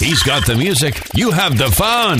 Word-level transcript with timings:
He's 0.00 0.22
got 0.22 0.46
the 0.46 0.54
music, 0.54 1.02
you 1.14 1.30
have 1.32 1.58
the 1.58 1.70
fun. 1.72 2.18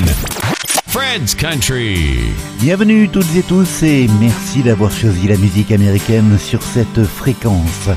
Fred's 0.89 1.35
Country. 1.35 2.33
Bienvenue 2.61 3.09
toutes 3.09 3.37
et 3.37 3.43
tous 3.45 3.83
et 3.85 4.09
merci 4.21 4.63
d'avoir 4.63 4.91
choisi 4.91 5.29
la 5.29 5.37
musique 5.37 5.71
américaine 5.71 6.39
sur 6.39 6.61
cette 6.61 7.05
fréquence. 7.05 7.89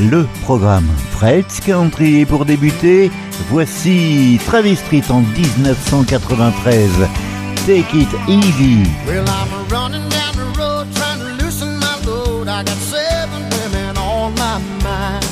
Le 0.00 0.26
programme 0.42 0.88
Fred's 1.12 1.60
Country. 1.60 2.20
Et 2.20 2.26
pour 2.26 2.44
débuter, 2.46 3.12
voici 3.48 4.40
Travis 4.44 4.76
Street 4.76 5.04
en 5.08 5.20
1993. 5.20 6.90
Take 7.64 7.94
it 7.94 8.08
easy. 8.28 8.82
Well, 9.06 9.24
I'm 9.28 9.68
running 9.68 10.08
down 10.08 10.34
the 10.34 10.58
road 10.58 10.86
trying 10.96 11.20
to 11.20 11.44
loosen 11.44 11.78
my 11.78 11.96
load. 12.04 12.48
I 12.48 12.64
got 12.64 12.76
seven 12.76 13.42
women 13.50 13.96
on 13.98 14.34
my 14.34 14.58
mind. 14.82 15.24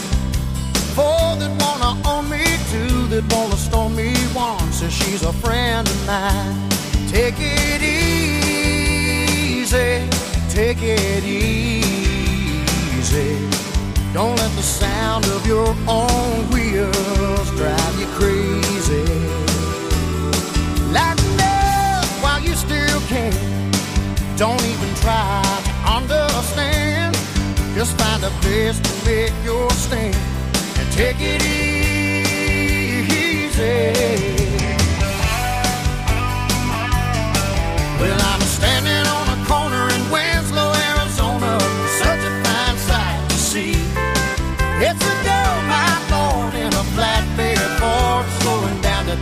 Four 0.94 1.36
that 1.38 1.50
wanna 1.60 2.00
own 2.08 2.30
me, 2.30 2.44
two 2.70 3.06
that 3.08 3.24
wanna 3.32 3.55
she's 5.16 5.26
a 5.26 5.32
friend 5.32 5.88
of 5.88 6.06
mine. 6.06 6.68
Take 7.08 7.36
it 7.38 7.82
easy, 7.82 8.50
take 10.50 10.82
it 10.82 11.24
easy. 11.24 11.88
Don't 14.12 14.36
let 14.36 14.50
the 14.56 14.62
sound 14.62 15.24
of 15.26 15.46
your 15.46 15.74
own 15.88 16.50
wheels 16.50 17.50
drive 17.52 18.00
you 18.00 18.06
crazy. 18.18 19.04
Lighten 20.92 21.40
up 21.40 22.04
while 22.22 22.42
you 22.42 22.54
still 22.54 23.00
can. 23.08 23.32
Don't 24.36 24.62
even 24.64 24.94
try 24.96 25.42
to 25.64 25.72
understand. 25.96 27.16
Just 27.74 27.96
find 27.98 28.22
a 28.22 28.30
place 28.42 28.78
to 28.80 28.92
make 29.06 29.32
your 29.44 29.70
stand 29.70 30.16
and 30.78 30.92
take 30.92 31.20
it 31.20 31.42
easy. 31.42 31.66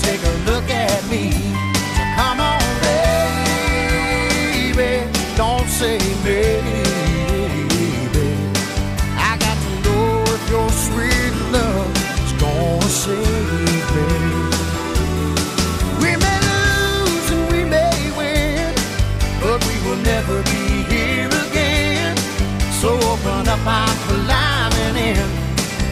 Take 0.00 0.22
a 0.22 0.34
look 0.50 0.68
at 0.70 1.04
me. 1.10 1.32
Come 2.16 2.40
on, 2.40 2.60
baby, 4.72 4.92
don't 5.36 5.68
say 5.68 5.98
maybe. 6.24 6.82
I 9.16 9.36
got 9.38 9.56
to 9.64 9.70
know 9.84 10.24
if 10.26 10.42
your 10.50 10.70
sweet 10.70 11.34
love 11.52 11.90
is 12.24 12.32
gonna 12.40 12.88
save 13.02 13.86
me. 13.96 14.08
We 16.02 16.10
may 16.24 16.38
lose 16.50 17.28
and 17.34 17.44
we 17.52 17.60
may 17.64 18.10
win, 18.18 18.74
but 19.42 19.58
we 19.68 19.74
will 19.84 20.00
never 20.12 20.42
be 20.44 20.84
here 20.92 21.30
again. 21.48 22.16
So 22.80 22.88
open 23.12 23.48
up, 23.48 23.66
I'm 23.66 23.96
climbing 24.08 24.96
in. 25.10 25.28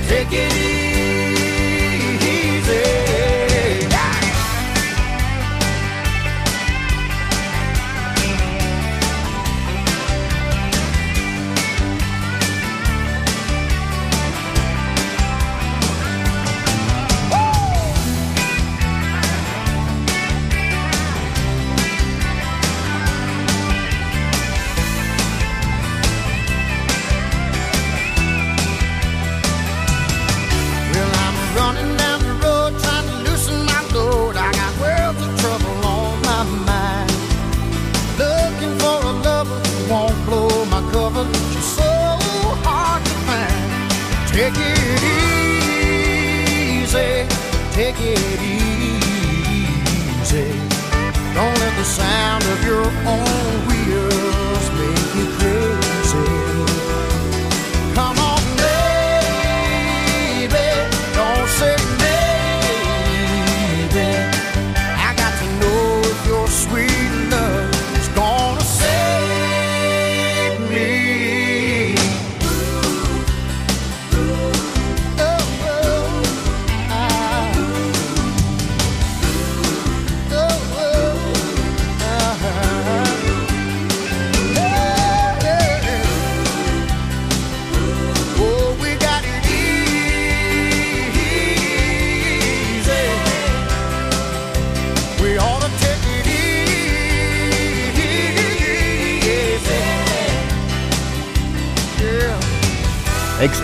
Take 0.08 0.32
it 0.32 0.52
easy. 0.56 0.71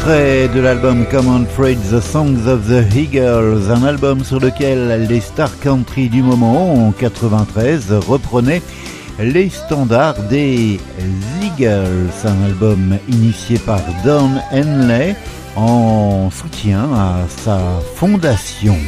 Extrait 0.09 0.49
de 0.49 0.61
l'album 0.61 1.05
Common 1.11 1.45
Freight 1.45 1.79
The 1.91 2.01
Songs 2.01 2.47
of 2.47 2.67
the 2.67 2.97
Eagles, 2.97 3.71
un 3.71 3.85
album 3.85 4.25
sur 4.25 4.41
lequel 4.41 5.07
les 5.07 5.21
stars 5.21 5.61
country 5.61 6.09
du 6.09 6.23
moment, 6.23 6.87
en 6.87 6.93
93, 6.93 7.93
reprenaient 8.09 8.63
les 9.19 9.51
standards 9.51 10.23
des 10.31 10.81
Eagles, 11.43 12.09
un 12.25 12.43
album 12.47 12.97
initié 13.07 13.59
par 13.59 13.83
Don 14.03 14.31
Henley 14.51 15.15
en 15.57 16.31
soutien 16.31 16.89
à 16.95 17.27
sa 17.29 17.59
fondation. 17.95 18.79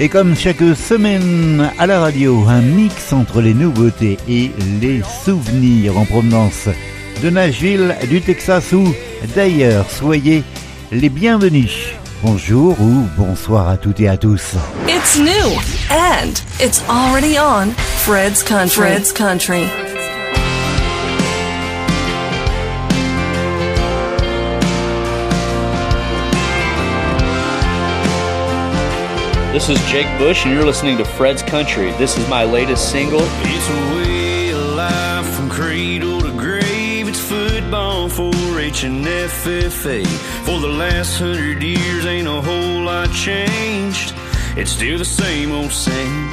Et 0.00 0.08
comme 0.08 0.34
chaque 0.34 0.64
semaine 0.74 1.70
à 1.78 1.86
la 1.86 2.00
radio, 2.00 2.44
un 2.48 2.62
mix 2.62 3.12
entre 3.12 3.40
les 3.40 3.54
nouveautés 3.54 4.18
et 4.28 4.50
les 4.80 5.00
souvenirs 5.24 5.96
en 5.96 6.04
provenance 6.06 6.68
de 7.22 7.30
Nashville, 7.30 7.94
du 8.08 8.20
Texas 8.20 8.72
ou 8.72 8.92
d'ailleurs. 9.34 9.90
Soyez 9.90 10.44
les 10.92 11.08
bienvenus. 11.08 11.94
Bonjour 12.22 12.78
ou 12.80 13.06
bonsoir 13.16 13.68
à 13.68 13.76
toutes 13.76 14.00
et 14.00 14.08
à 14.08 14.16
tous. 14.16 14.54
It's 14.86 15.18
new 15.18 15.58
and 15.90 16.40
it's 16.60 16.82
already 16.88 17.38
on 17.38 17.70
Fred's 18.04 18.42
Country. 18.42 18.82
Fred's 18.82 19.12
Country. 19.12 19.66
This 29.52 29.68
is 29.68 29.80
Jake 29.90 30.06
Bush, 30.16 30.44
and 30.44 30.54
you're 30.54 30.64
listening 30.64 30.96
to 30.98 31.04
Fred's 31.04 31.42
Country. 31.42 31.90
This 31.98 32.16
is 32.16 32.28
my 32.28 32.44
latest 32.44 32.90
single. 32.90 33.20
For 38.78 38.86
and 38.86 39.04
FFA. 39.04 40.06
For 40.44 40.60
the 40.60 40.68
last 40.68 41.18
hundred 41.18 41.62
years, 41.62 42.04
ain't 42.06 42.28
a 42.28 42.40
whole 42.40 42.82
lot 42.82 43.10
changed. 43.12 44.14
It's 44.56 44.70
still 44.70 44.98
the 44.98 45.04
same 45.04 45.52
old 45.52 45.72
same. 45.72 46.30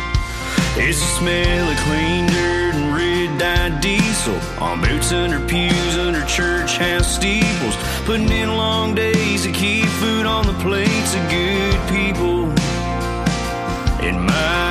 It's 0.75 0.99
the 0.99 1.07
smell 1.19 1.69
of 1.69 1.77
clean 1.77 2.27
dirt 2.27 2.75
and 2.75 2.95
red 2.95 3.39
dyed 3.39 3.81
diesel 3.81 4.39
on 4.61 4.81
boots 4.81 5.11
under 5.11 5.39
pews 5.47 5.97
under 5.97 6.23
church 6.25 6.77
house 6.77 7.15
steeples. 7.15 7.75
Putting 8.05 8.31
in 8.31 8.49
long 8.49 8.93
days 8.93 9.43
to 9.43 9.51
keep 9.51 9.85
food 10.01 10.25
on 10.25 10.45
the 10.45 10.57
plates 10.61 11.15
of 11.15 11.29
good 11.29 11.79
people 11.89 12.51
in 14.05 14.25
my 14.25 14.66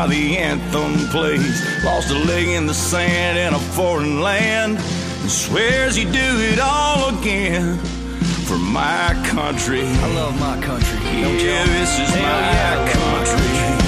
while 0.00 0.08
the 0.08 0.38
anthem 0.38 0.94
plays. 1.08 1.84
Lost 1.84 2.10
a 2.10 2.14
leg 2.14 2.48
in 2.48 2.66
the 2.66 2.72
sand 2.72 3.36
in 3.38 3.52
a 3.52 3.58
foreign 3.58 4.22
land. 4.22 4.78
And 4.78 5.30
swears 5.30 5.94
he'd 5.94 6.10
do 6.10 6.30
it 6.50 6.58
all 6.58 7.18
again 7.18 7.76
for 8.46 8.56
my 8.56 9.12
country. 9.26 9.82
I 9.82 10.14
love 10.14 10.40
my 10.40 10.58
country. 10.62 10.98
Yeah, 11.04 11.66
this 11.66 11.98
is 11.98 12.16
my 12.16 12.90
country. 12.94 13.00
Alabama 13.60 13.79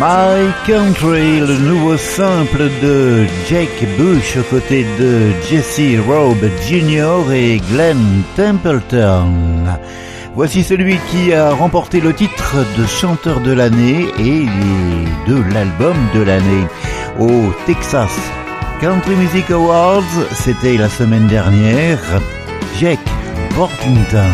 My 0.00 0.52
Country, 0.64 1.40
le 1.40 1.58
nouveau 1.58 1.96
simple 1.96 2.70
de 2.80 3.26
Jake 3.48 3.84
Bush 3.98 4.36
aux 4.36 4.44
côtés 4.44 4.86
de 4.96 5.32
Jesse 5.50 5.98
Robe 6.06 6.48
Jr. 6.68 7.32
et 7.32 7.60
Glenn 7.72 8.22
Templeton. 8.36 9.32
Voici 10.36 10.62
celui 10.62 10.98
qui 11.10 11.32
a 11.32 11.50
remporté 11.50 12.00
le 12.00 12.12
titre 12.12 12.64
de 12.78 12.86
chanteur 12.86 13.40
de 13.40 13.50
l'année 13.50 14.06
et 14.20 14.46
de 15.28 15.42
l'album 15.52 15.96
de 16.14 16.20
l'année 16.20 16.66
au 17.18 17.52
Texas 17.66 18.16
Country 18.80 19.16
Music 19.16 19.50
Awards. 19.50 20.04
C'était 20.32 20.76
la 20.76 20.88
semaine 20.88 21.26
dernière. 21.26 21.98
Jake 22.78 23.00
Portington. 23.56 24.30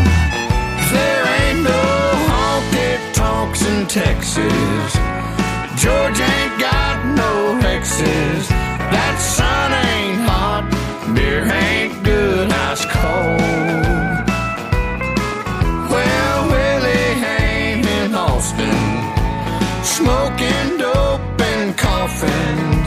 George 5.84 6.20
ain't 6.20 6.58
got 6.58 6.96
no 7.20 7.32
hexes. 7.60 8.48
That 8.94 9.16
sun 9.36 9.70
ain't 9.92 10.20
hot. 10.28 10.64
Beer 11.14 11.44
ain't 11.44 12.02
good. 12.02 12.48
Ice 12.50 12.84
cold. 12.96 14.24
Well, 15.92 16.38
Willie 16.52 17.12
ain't 17.38 17.86
in 17.98 18.14
Austin. 18.14 18.80
Smoking 19.96 20.78
dope 20.78 21.40
and 21.52 21.76
coughing. 21.76 22.83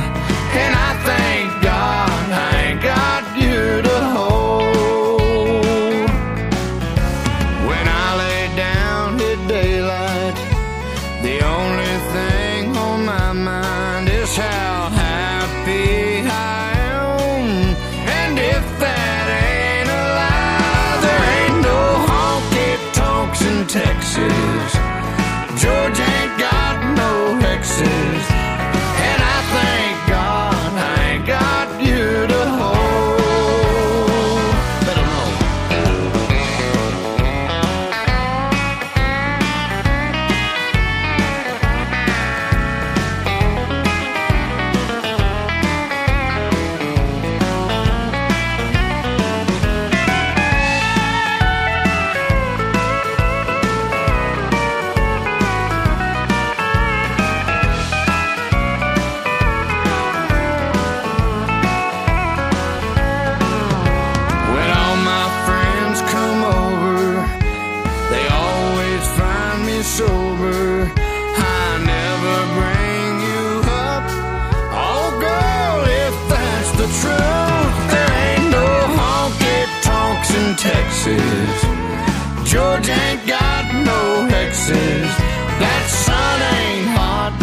George 82.88 83.00
ain't 83.00 83.28
got 83.28 83.66
no 83.86 84.28
hexes. 84.32 85.12
That 85.60 85.84
sun 85.90 86.40
ain't 86.58 86.88
hot. 86.96 87.34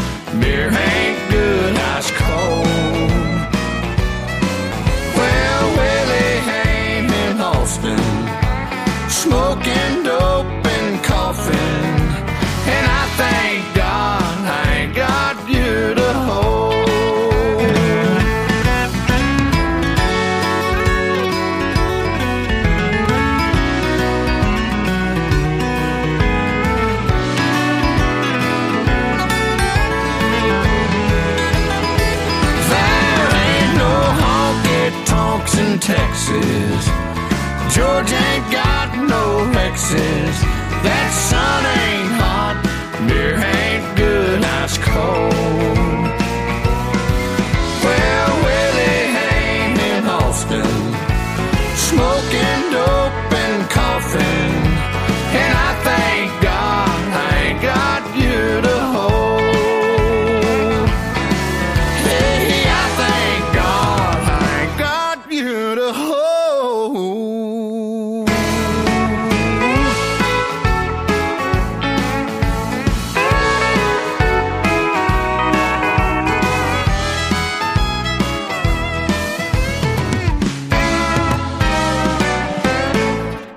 Beer 0.41 0.71
ain't 0.73 1.19
good. 1.31 1.75
Ice 1.97 2.11
cold. 2.23 3.11
Well, 5.19 5.65
Willie 5.77 6.41
ain't 6.65 7.13
in 7.25 7.41
Austin, 7.41 8.05
smoking 9.11 9.95
dope 10.09 10.67
and 10.77 11.05
coughing. 11.05 11.99
And 12.75 12.85
I 12.87 13.05
thank 13.21 13.54
Texas. 36.25 36.87
George 37.75 38.13
ain't 38.13 38.51
got 38.51 38.97
no 38.97 39.45
hexes. 39.53 40.37
That 40.83 41.11
sun 41.13 41.67
ain't 41.67 42.04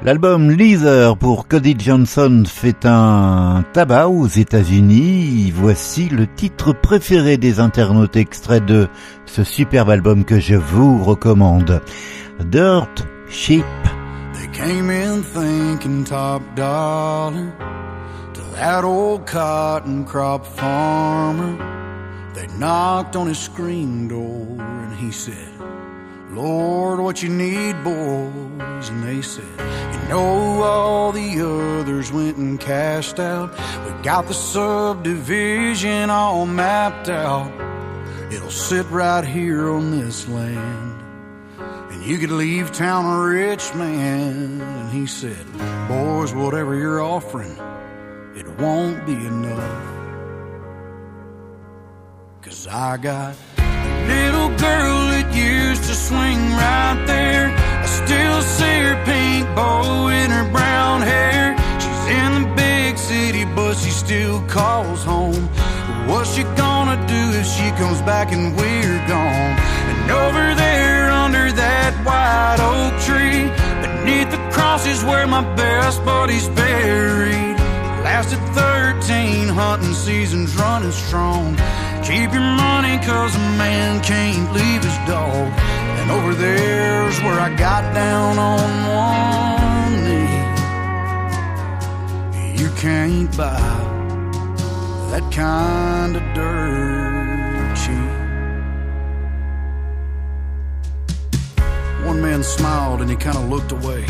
L'album 0.08 0.52
Leather 0.52 1.18
pour 1.18 1.50
Cody 1.50 1.76
Johnson 1.78 2.46
fait 2.48 2.86
un 2.86 3.66
tabac 3.74 4.08
aux 4.08 4.28
États-Unis. 4.28 5.52
Voici 5.54 6.08
le 6.08 6.28
titre 6.34 6.72
préféré 6.72 7.36
des 7.36 7.60
internautes 7.60 8.16
extrait 8.16 8.62
de 8.62 8.88
ce 9.26 9.44
superbe 9.44 9.90
album 9.90 10.24
que 10.24 10.40
je 10.40 10.56
vous 10.56 11.04
recommande. 11.04 11.82
Dirt 12.40 13.06
Sheep. 13.30 13.66
They 14.34 14.48
came 14.54 14.90
in 14.90 15.24
thinking 15.24 16.06
top 16.06 16.42
dollar 16.56 17.52
to 18.34 18.42
that 18.56 18.86
old 18.86 19.26
cotton 19.26 20.06
crop 20.06 20.46
farmer. 20.46 21.58
They 22.34 22.48
knocked 22.58 23.18
on 23.18 23.28
his 23.28 23.40
screen 23.40 24.08
door 24.08 24.56
and 24.58 24.96
he 24.98 25.12
said, 25.12 25.34
Lord, 26.38 27.00
what 27.00 27.24
you 27.24 27.30
need, 27.30 27.84
boys? 27.84 28.90
And 28.90 29.04
they 29.04 29.24
said, 29.24 29.44
You 29.58 30.10
know, 30.10 30.62
all 30.62 31.12
the 31.12 31.42
others 31.42 32.12
went 32.12 32.38
and 32.38 32.60
cashed 32.60 33.20
out. 33.20 33.50
We 33.86 34.04
got 34.04 34.28
the 34.28 34.36
subdivision 34.36 36.12
all 36.12 36.46
mapped 36.46 37.10
out. 37.10 37.52
It'll 38.32 38.52
sit 38.52 38.88
right 38.92 39.26
here 39.26 39.68
on 39.72 40.00
this 40.00 40.28
land. 40.28 41.02
And 41.92 42.06
you 42.06 42.20
could 42.20 42.30
leave 42.30 42.72
town 42.72 43.06
a 43.06 43.20
rich 43.20 43.74
man. 43.74 44.62
And 44.62 44.92
he 44.92 45.08
said, 45.08 45.44
Boys, 45.88 46.36
whatever 46.36 46.76
you're 46.76 47.02
offering, 47.02 47.58
it 48.36 48.48
won't 48.60 49.04
be 49.08 49.14
enough. 49.14 49.94
Cause 52.44 52.68
I 52.68 52.98
got 52.98 53.36
a 53.58 54.08
little 54.08 54.56
girl 54.58 55.17
used 55.38 55.84
to 55.84 55.94
swing 55.94 56.40
right 56.52 57.04
there. 57.06 57.48
I 57.84 57.86
still 57.86 58.42
see 58.42 58.80
her 58.88 58.98
pink 59.06 59.46
bow 59.56 60.08
in 60.10 60.32
her 60.32 60.50
brown 60.52 61.02
hair. 61.02 61.56
She's 61.84 62.04
in 62.20 62.30
the 62.42 62.56
big 62.56 62.98
city, 62.98 63.46
but 63.46 63.76
she 63.76 63.92
still 63.92 64.42
calls 64.48 65.04
home. 65.04 65.48
What's 66.08 66.34
she 66.36 66.44
gonna 66.56 66.98
do 67.08 67.24
if 67.40 67.46
she 67.46 67.70
comes 67.82 68.02
back 68.02 68.32
and 68.32 68.56
we're 68.56 69.02
gone? 69.08 69.54
And 69.92 70.12
over 70.12 70.56
there 70.56 71.10
under 71.12 71.52
that 71.52 71.92
white 72.08 72.60
oak 72.74 72.94
tree, 73.08 73.44
beneath 73.84 74.32
the 74.32 74.42
cross 74.52 74.88
is 74.88 75.04
where 75.04 75.28
my 75.28 75.44
best 75.56 76.04
buddy's 76.06 76.48
buried. 76.50 77.58
Lasted 78.04 78.40
13 78.56 79.50
hunting 79.50 79.94
seasons 79.94 80.56
running 80.56 80.92
strong. 80.92 81.58
Keep 82.04 82.34
your 82.34 82.42
money 82.42 82.98
cause 83.06 83.36
a 83.36 83.40
man 83.58 84.02
can't 84.04 84.54
leave 84.54 84.84
his 84.84 84.98
dog. 85.08 85.52
And 86.00 86.12
over 86.12 86.34
there's 86.34 87.20
where 87.22 87.40
I 87.40 87.50
got 87.56 87.94
down 87.94 88.38
on 88.38 88.70
one 88.88 90.04
knee. 90.06 90.38
You 92.62 92.70
can't 92.78 93.36
buy 93.36 93.60
that 95.12 95.32
kind 95.32 96.16
of 96.16 96.24
dirt 96.34 97.76
cheap. 97.76 98.12
One 102.06 102.22
man 102.22 102.44
smiled 102.44 103.02
and 103.02 103.10
he 103.10 103.16
kind 103.16 103.38
of 103.38 103.50
looked 103.50 103.72
away. 103.72 104.06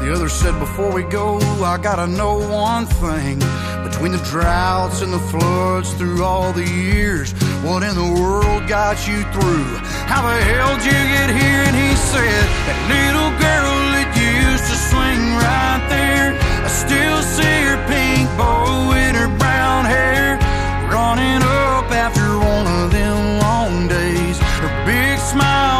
The 0.00 0.14
other 0.14 0.30
said, 0.30 0.58
Before 0.58 0.90
we 0.90 1.02
go, 1.02 1.38
I 1.62 1.76
gotta 1.76 2.06
know 2.06 2.38
one 2.48 2.86
thing. 2.86 3.38
Between 3.84 4.12
the 4.12 4.24
droughts 4.32 5.02
and 5.02 5.12
the 5.12 5.18
floods 5.18 5.92
through 5.92 6.24
all 6.24 6.54
the 6.54 6.64
years, 6.64 7.32
what 7.60 7.82
in 7.82 7.94
the 7.94 8.10
world 8.18 8.66
got 8.66 9.06
you 9.06 9.20
through? 9.28 9.68
How 10.08 10.22
the 10.24 10.40
hell 10.42 10.72
did 10.76 10.86
you 10.86 11.00
get 11.12 11.28
here? 11.28 11.62
And 11.68 11.76
he 11.76 11.92
said, 11.96 12.44
That 12.64 12.80
little 12.88 13.28
girl 13.44 13.76
that 13.92 14.08
used 14.16 14.64
to 14.72 14.76
swing 14.88 15.20
right 15.36 15.84
there. 15.92 16.32
I 16.64 16.70
still 16.72 17.20
see 17.36 17.56
her 17.68 17.76
pink 17.84 18.24
bow 18.40 18.96
in 18.96 19.12
her 19.20 19.28
brown 19.36 19.84
hair. 19.84 20.40
Running 20.88 21.44
up 21.44 21.92
after 21.92 22.40
one 22.40 22.66
of 22.80 22.90
them 22.90 23.38
long 23.44 23.86
days. 23.86 24.40
Her 24.64 24.72
big 24.88 25.18
smile 25.20 25.79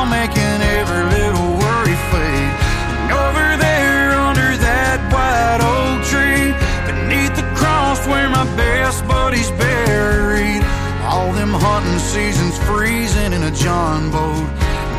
seasons 12.11 12.59
freezing 12.67 13.33
in 13.33 13.45
a 13.45 13.53
John 13.53 14.11
boat. 14.11 14.51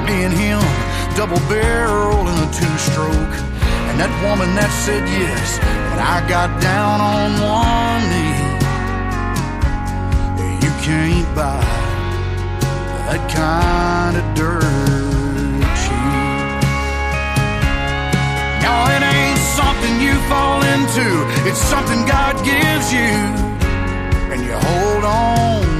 Me 0.08 0.24
and 0.24 0.32
him, 0.32 0.64
double 1.14 1.42
barrel 1.52 2.24
in 2.32 2.38
a 2.40 2.50
two 2.56 2.76
stroke. 2.88 3.36
And 3.92 4.00
that 4.00 4.12
woman 4.24 4.56
that 4.56 4.72
said 4.72 5.04
yes, 5.20 5.60
when 5.92 6.00
I 6.00 6.24
got 6.32 6.48
down 6.64 7.04
on 7.04 7.30
one 7.44 8.04
knee. 8.12 8.48
You 10.64 10.72
can't 10.88 11.28
buy 11.36 11.60
that 13.12 13.24
kind 13.28 14.16
of 14.16 14.24
dirt 14.32 14.64
cheap. 15.84 16.64
No, 18.64 18.74
it 18.96 19.04
ain't 19.04 19.44
something 19.60 19.94
you 20.00 20.16
fall 20.32 20.64
into. 20.64 21.08
It's 21.44 21.60
something 21.60 22.08
God 22.08 22.40
gives 22.48 22.88
you 22.96 23.12
and 24.32 24.40
you 24.48 24.56
hold 24.56 25.04
on 25.04 25.71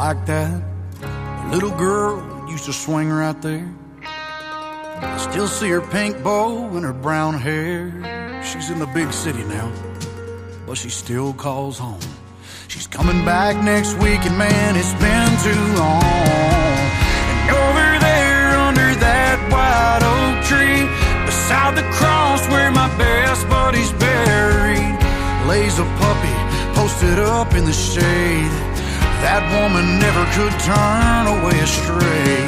like 0.00 0.24
that, 0.24 0.62
the 0.98 1.48
little 1.52 1.76
girl 1.76 2.24
used 2.48 2.64
to 2.64 2.72
swing 2.72 3.10
right 3.10 3.38
there. 3.42 3.68
I 4.02 5.18
still 5.30 5.46
see 5.46 5.68
her 5.68 5.82
pink 5.82 6.22
bow 6.24 6.74
and 6.74 6.82
her 6.86 6.94
brown 6.94 7.34
hair. 7.34 7.92
She's 8.42 8.70
in 8.70 8.78
the 8.78 8.86
big 8.86 9.12
city 9.12 9.44
now, 9.44 9.70
but 10.66 10.78
she 10.78 10.88
still 10.88 11.34
calls 11.34 11.78
home. 11.78 12.00
She's 12.68 12.86
coming 12.86 13.26
back 13.26 13.62
next 13.62 13.92
week, 13.98 14.22
and 14.24 14.38
man, 14.38 14.70
it's 14.74 14.96
been 15.06 15.32
too 15.46 15.64
long. 15.82 16.80
And 17.42 17.56
over 17.66 17.88
there 18.08 18.56
under 18.68 18.90
that 19.06 19.36
white 19.52 20.02
oak 20.16 20.36
tree, 20.48 20.80
beside 21.28 21.76
the 21.76 21.86
cross 21.98 22.40
where 22.48 22.70
my 22.70 22.88
best 22.96 23.46
buddy's 23.50 23.92
buried, 24.00 24.96
lays 25.46 25.78
a 25.78 25.84
puppy 26.00 26.36
posted 26.72 27.18
up 27.18 27.52
in 27.52 27.66
the 27.66 27.74
shade. 27.74 28.69
That 29.20 29.44
woman 29.52 29.98
never 30.00 30.24
could 30.36 30.54
turn 30.64 31.24
away 31.28 31.56
astray. 31.60 32.40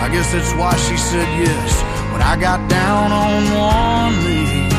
I 0.00 0.08
guess 0.12 0.32
that's 0.32 0.54
why 0.54 0.76
she 0.76 0.96
said 0.96 1.28
yes 1.38 1.82
when 2.12 2.22
I 2.22 2.36
got 2.36 2.68
down 2.70 3.12
on 3.12 3.42
one 3.52 4.14
knee. 4.24 4.70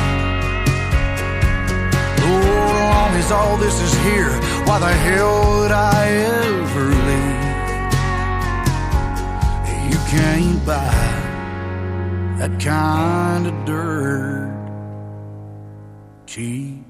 Lord, 2.24 2.76
long 2.96 3.12
as 3.22 3.32
all 3.32 3.58
this 3.58 3.78
is 3.82 3.94
here, 4.08 4.32
why 4.66 4.80
the 4.80 4.94
hell 5.08 5.60
would 5.60 5.72
I 5.72 6.08
ever 6.40 6.88
leave? 7.08 7.42
You 9.92 10.00
can't 10.10 10.66
buy 10.66 11.12
that 12.40 12.60
kind 12.60 13.48
of 13.48 13.66
dirt 13.66 14.52
cheap. 16.26 16.86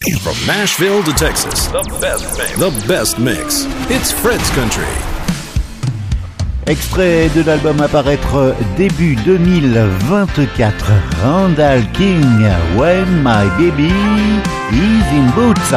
From 0.00 0.32
Nashville 0.46 1.02
to 1.02 1.12
Texas, 1.12 1.66
the 1.66 1.82
best 2.00 2.38
mix. 2.38 2.58
The 2.58 2.88
best 2.88 3.18
mix. 3.18 3.66
It's 3.90 4.10
Fred's 4.10 4.48
Country. 4.52 4.88
Extrait 6.66 7.28
de 7.34 7.42
l'album 7.42 7.78
à 7.82 7.86
paraître 7.88 8.54
début 8.78 9.14
2024. 9.16 10.90
Randall 11.22 11.82
King, 11.92 12.24
When 12.78 13.22
My 13.22 13.46
Baby 13.58 13.92
Is 14.72 15.06
in 15.12 15.30
Boots. 15.34 15.70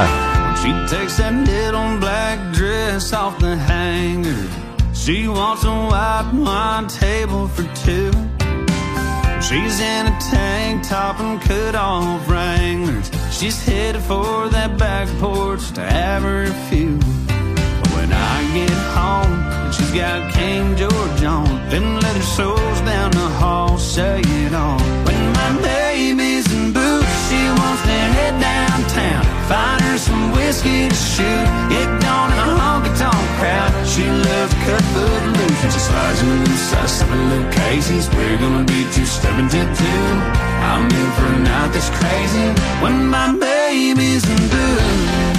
She 0.61 0.71
takes 0.87 1.17
that 1.17 1.33
little 1.45 1.97
black 1.99 2.39
dress 2.53 3.11
off 3.11 3.37
the 3.39 3.57
hanger. 3.57 4.47
She 4.93 5.27
wants 5.27 5.65
a 5.65 5.67
white 5.67 6.31
wine 6.33 6.87
table 6.87 7.49
for 7.49 7.63
two. 7.83 8.11
She's 9.41 9.81
in 9.81 10.07
a 10.07 10.17
tank 10.31 10.87
top 10.87 11.19
and 11.19 11.41
cut 11.41 11.75
off 11.75 12.25
Wranglers. 12.29 13.11
She's 13.37 13.65
headed 13.65 14.01
for 14.03 14.47
that 14.49 14.77
back 14.77 15.07
porch 15.19 15.71
to 15.73 15.81
have 15.81 16.21
her 16.21 16.45
few. 16.69 16.97
But 16.97 17.89
when 17.95 18.13
I 18.13 18.37
get 18.53 18.77
home 18.97 19.33
and 19.65 19.73
she's 19.73 19.91
got 19.91 20.31
King 20.33 20.75
George 20.77 21.23
on, 21.23 21.45
them 21.69 21.99
leather 21.99 22.21
soles 22.21 22.79
down 22.81 23.11
the 23.11 23.29
hall 23.41 23.77
say 23.77 24.21
it 24.21 24.53
all. 24.53 24.79
When 25.07 25.21
my 25.33 25.51
baby's 25.61 26.45
in 26.53 26.71
boots, 26.71 27.13
she 27.27 27.41
wants 27.59 27.81
to 27.81 27.97
head 28.15 28.39
downtown, 28.39 29.23
find 29.49 29.82
her 29.93 29.99
some 29.99 30.31
whiskey 30.31 30.89
to 30.89 30.95
shoot, 30.95 31.45
get 31.69 31.89
gone 32.01 32.31
in 32.33 32.39
a 32.39 32.49
honky 32.57 32.91
tonk 32.97 33.27
crowd. 33.37 33.71
She 33.85 34.05
loves 34.09 34.53
cut 34.65 34.83
foot 34.91 35.23
loose. 35.37 35.73
She 35.73 35.79
slides 35.87 36.21
in 36.21 36.43
the 36.43 36.57
size 36.69 36.91
seven 36.97 37.29
little 37.29 37.51
Casey's. 37.51 38.09
We're 38.15 38.37
gonna 38.37 38.65
be 38.65 38.81
two 38.93 39.05
stepping 39.05 39.49
to 39.49 39.61
two. 39.81 40.05
I'm 40.69 40.85
in 41.01 41.09
for 41.17 41.27
a 41.37 41.39
night 41.49 41.71
that's 41.73 41.91
crazy 41.99 42.47
when 42.81 43.07
my 43.07 43.27
baby's 43.37 44.25
in 44.33 44.41
boots. 44.53 45.32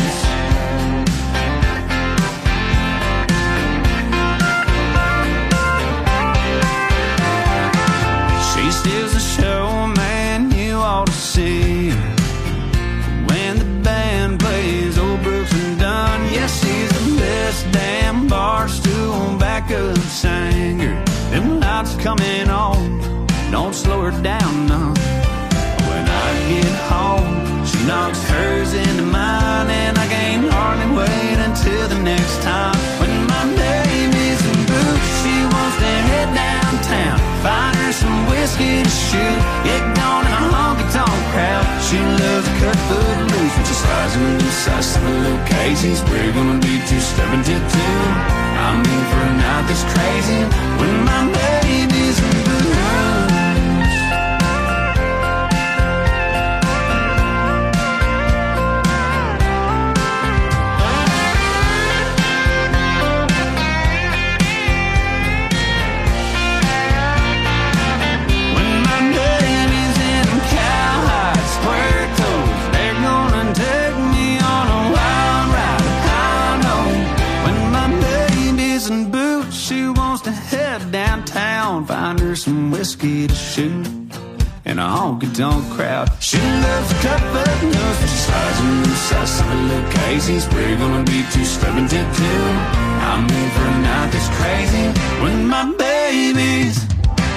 Backup 19.67 19.97
singer. 19.99 21.05
Them 21.31 21.61
lights 21.61 21.97
coming 21.97 22.49
on, 22.49 23.27
don't 23.51 23.75
slow 23.75 24.03
her 24.03 24.23
down 24.23 24.67
none. 24.67 24.95
When 25.89 26.09
I 26.09 26.49
get 26.49 26.75
home, 26.91 27.67
she 27.67 27.87
knocks 27.87 28.23
hers 28.29 28.75
into 28.75 29.03
mine, 29.03 29.71
and 29.71 29.99
I 29.99 30.07
can't 30.07 30.51
hardly 30.51 30.97
wait 30.97 31.39
until 31.39 31.89
the 31.89 31.99
next 32.03 32.43
time. 32.43 32.94
When 44.17 44.39
the 44.39 44.51
size 44.51 44.97
of. 44.97 46.01
We're 46.11 46.33
gonna 46.33 46.59
be 46.61 46.75
two 46.89 47.01
stepping 47.01 47.43
to. 47.43 47.57
I'm 48.65 48.81
in 48.95 49.03
for 49.11 49.23
a 49.31 49.33
night 49.43 49.65
that's 49.69 49.85
crazy 49.93 50.41
when 50.79 50.95
my 51.05 51.23
baby's 51.39 52.19
in. 52.19 52.45
When 52.49 53.34
whiskey 82.85 83.27
to 83.27 83.35
shoot. 83.35 83.87
In 84.67 84.79
a 84.79 84.89
honky 84.95 85.35
tonk 85.35 85.65
crowd, 85.73 86.07
cut 87.05 87.21
foot 87.33 87.63
loose. 87.63 88.01
She 88.03 88.19
slides 88.27 88.61
in 88.61 88.83
the 88.83 88.97
size 89.09 89.41
of 89.41 89.47
a 89.47 89.59
little 89.71 89.91
Casey's. 89.91 90.47
We're 90.53 90.77
gonna 90.77 91.03
be 91.05 91.25
two 91.33 91.47
stepping 91.47 91.89
to 91.89 92.01
two. 92.19 92.43
I'm 93.09 93.25
in 93.25 93.49
for 93.57 93.67
a 93.77 93.79
night 93.89 94.11
that's 94.13 94.29
crazy. 94.39 94.87
When 95.23 95.47
my 95.47 95.65
baby's 95.85 96.77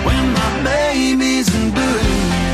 when 0.08 0.24
my 0.40 0.52
baby's 0.66 1.48
in 1.56 1.72
boots. 1.72 2.47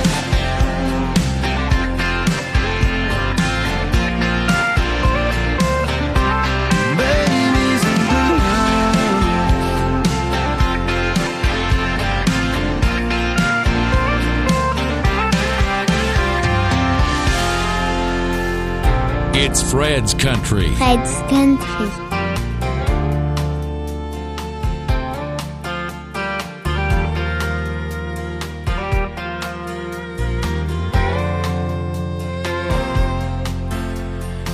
It's 19.45 19.62
Fred's 19.62 20.13
Country. 20.13 20.69
Fred's 20.75 21.12
Country. 21.29 21.89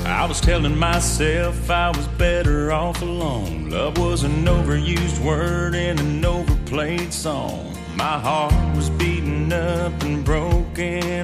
I 0.07 0.25
was 0.27 0.41
telling 0.41 0.75
myself 0.75 1.69
I 1.69 1.89
was 1.89 2.07
better 2.07 2.71
off 2.71 3.03
alone. 3.03 3.69
Love 3.69 3.99
was 3.99 4.23
an 4.23 4.43
overused 4.45 5.23
word 5.23 5.75
in 5.75 5.99
an 5.99 6.25
overplayed 6.25 7.13
song. 7.13 7.77
My 7.95 8.17
heart 8.17 8.75
was 8.75 8.89
beaten 8.89 9.53
up 9.53 10.01
and 10.01 10.25
broken 10.25 11.18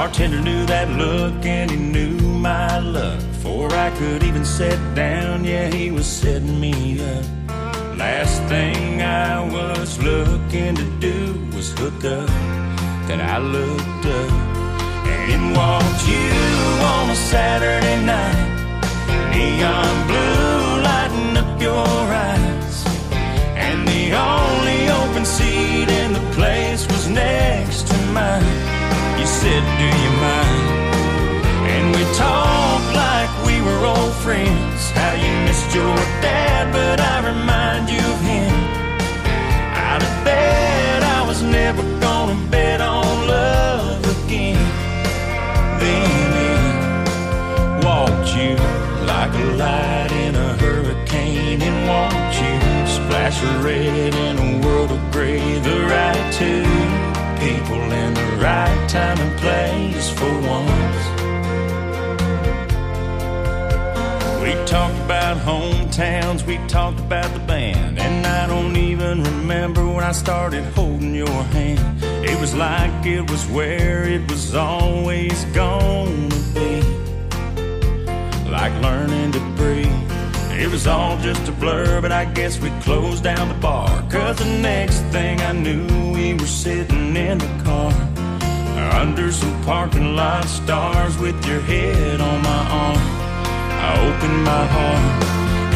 bartender 0.00 0.40
knew 0.40 0.64
that 0.64 0.88
look 0.96 1.44
and 1.44 1.70
he 1.70 1.76
knew 1.76 2.16
my 2.48 2.78
luck. 2.78 3.18
Before 3.32 3.70
I 3.74 3.90
could 3.98 4.22
even 4.22 4.46
sit 4.46 4.78
down, 4.94 5.44
yeah, 5.44 5.68
he 5.68 5.90
was 5.90 6.06
setting 6.06 6.58
me 6.58 6.74
up. 7.14 7.24
Last 7.98 8.42
thing 8.44 9.02
I 9.02 9.46
was 9.56 10.02
looking 10.02 10.74
to 10.76 10.86
do 11.00 11.18
was 11.54 11.78
hook 11.78 12.02
up. 12.18 12.30
Then 13.08 13.20
I 13.20 13.36
looked 13.56 14.06
up 14.20 14.30
and 15.12 15.32
in 15.34 15.44
walked 15.52 16.02
you 16.08 16.28
on 16.94 17.10
a 17.10 17.18
Saturday 17.32 17.98
night. 18.02 18.48
Neon 19.34 19.96
blue 20.08 20.82
lighting 20.88 21.36
up 21.42 21.60
your 21.60 21.94
eyes. 22.30 22.76
And 23.66 23.86
the 23.86 24.04
only 24.16 24.80
open 25.00 25.26
seat 25.26 25.90
in 26.00 26.14
the 26.14 26.26
place 26.32 26.86
was 26.86 27.06
next 27.06 27.86
to 27.88 27.96
mine. 28.16 28.69
You 29.20 29.26
said, 29.26 29.62
Do 29.78 29.84
you 29.84 30.12
mind? 30.16 30.94
And 31.74 31.94
we 31.94 32.02
talked 32.16 32.94
like 32.96 33.30
we 33.44 33.60
were 33.60 33.84
old 33.84 34.14
friends. 34.24 34.90
How 34.92 35.12
you 35.12 35.30
missed 35.44 35.74
your 35.74 35.94
dad, 36.24 36.72
but 36.72 36.98
I 36.98 37.16
remind 37.28 37.90
you 37.90 37.98
of 37.98 38.20
him. 38.22 38.54
Out 39.76 40.02
of 40.02 40.24
bed, 40.24 41.02
I 41.02 41.26
was 41.28 41.42
never 41.42 41.82
gonna 42.00 42.34
bet 42.48 42.80
on 42.80 43.28
love 43.28 44.02
again. 44.24 44.56
Then 45.80 46.32
in 46.48 47.84
walked 47.84 48.34
you 48.34 48.56
like 49.04 49.34
a 49.34 49.46
light 49.60 50.12
in 50.12 50.34
a 50.34 50.56
hurricane, 50.62 51.60
and 51.60 51.78
walked 51.86 52.36
you 52.40 52.56
splash 52.88 53.42
of 53.42 53.64
red 53.66 54.14
in 54.14 54.38
a 54.38 54.66
world 54.66 54.90
of 54.90 55.12
gray. 55.12 55.58
The 55.58 55.78
right 55.92 56.32
two 56.32 57.09
people 57.40 57.80
in 57.90 58.12
the 58.12 58.36
right 58.38 58.86
time 58.86 59.18
and 59.18 59.38
place 59.38 60.10
for 60.10 60.32
once. 60.56 61.02
We 64.42 64.52
talked 64.66 64.98
about 65.06 65.38
hometowns, 65.38 66.44
we 66.46 66.58
talked 66.68 67.00
about 67.00 67.32
the 67.32 67.40
band, 67.40 67.98
and 67.98 68.26
I 68.26 68.46
don't 68.46 68.76
even 68.76 69.22
remember 69.22 69.86
when 69.86 70.04
I 70.04 70.12
started 70.12 70.64
holding 70.74 71.14
your 71.14 71.42
hand. 71.54 72.04
It 72.22 72.38
was 72.38 72.54
like 72.54 73.06
it 73.06 73.30
was 73.30 73.46
where 73.46 74.04
it 74.04 74.30
was 74.30 74.54
always 74.54 75.44
gonna 75.46 76.28
be, 76.54 76.82
like 78.50 78.74
learning 78.82 79.32
to 79.32 79.40
breathe. 79.56 80.09
It 80.60 80.70
was 80.70 80.86
all 80.86 81.16
just 81.16 81.48
a 81.48 81.52
blur, 81.52 82.02
but 82.02 82.12
I 82.12 82.26
guess 82.26 82.60
we 82.60 82.68
closed 82.82 83.24
down 83.24 83.48
the 83.48 83.54
bar. 83.54 83.88
Cause 84.10 84.36
the 84.36 84.44
next 84.44 85.00
thing 85.10 85.40
I 85.40 85.52
knew, 85.52 85.86
we 86.12 86.34
were 86.34 86.46
sitting 86.46 87.16
in 87.16 87.38
the 87.38 87.52
car. 87.64 87.90
Under 88.92 89.32
some 89.32 89.56
parking 89.64 90.14
lot 90.16 90.44
stars 90.44 91.16
with 91.16 91.38
your 91.46 91.62
head 91.62 92.20
on 92.20 92.42
my 92.42 92.62
arm. 92.82 92.98
I 93.88 93.90
opened 94.06 94.44
my 94.44 94.66
heart 94.76 95.24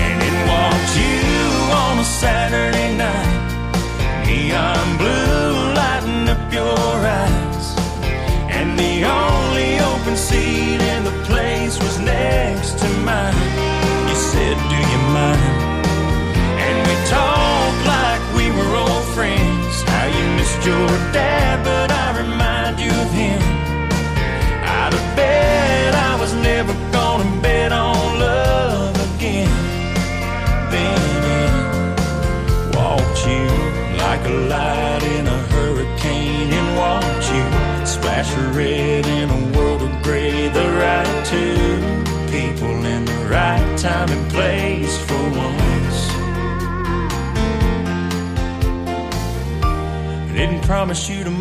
and 0.05 0.16
in 0.29 0.37
walked 0.53 0.92
you 1.01 1.47
on 1.83 1.99
a 2.01 2.05
Saturday 2.05 2.94
night. 2.94 4.27
Neon 4.27 4.99
blue 4.99 5.73
lighting 5.81 6.29
up 6.29 6.53
your 6.53 6.88
eyes. 7.23 7.66
And 8.57 8.79
the 8.79 8.94
only 9.05 9.81
open 9.81 10.14
seat 10.14 10.83
in 10.92 11.05
the 11.05 11.16
place 11.25 11.79
was 11.83 11.99
next 12.01 12.34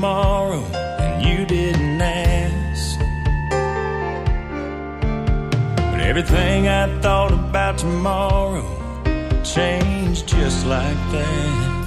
tomorrow, 0.04 0.62
and 1.00 1.26
you 1.26 1.46
didn't 1.46 2.02
ask. 2.02 3.00
But 5.92 6.02
everything 6.02 6.68
I 6.68 7.00
thought 7.00 7.32
about 7.32 7.78
tomorrow 7.78 8.68
changed 9.46 10.28
just 10.28 10.66
like 10.66 11.02
that. 11.13 11.86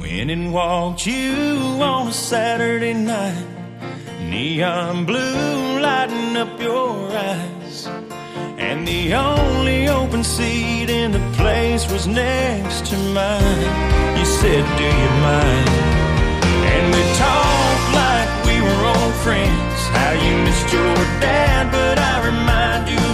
When 0.00 0.28
and 0.28 0.52
walked 0.52 1.06
you 1.06 1.46
on 1.80 2.08
a 2.08 2.12
Saturday 2.12 2.94
night, 2.94 3.46
neon 4.20 5.04
blue 5.04 5.78
lighting 5.80 6.36
up 6.36 6.60
your 6.60 7.12
eyes. 7.12 7.86
And 8.58 8.88
the 8.88 9.14
only 9.14 9.88
open 9.88 10.24
seat 10.24 10.90
in 10.90 11.12
the 11.12 11.24
place 11.34 11.88
was 11.92 12.08
next 12.08 12.86
to 12.86 12.96
mine. 13.14 14.18
You 14.18 14.24
said, 14.24 14.64
Do 14.76 14.84
you 14.84 15.10
mind? 15.22 15.87
Friends. 19.28 19.78
How 19.98 20.12
you 20.24 20.32
missed 20.46 20.72
your 20.72 20.96
dad, 21.20 21.64
but 21.70 21.96
I 22.12 22.14
remind 22.30 22.82
you 22.92 23.07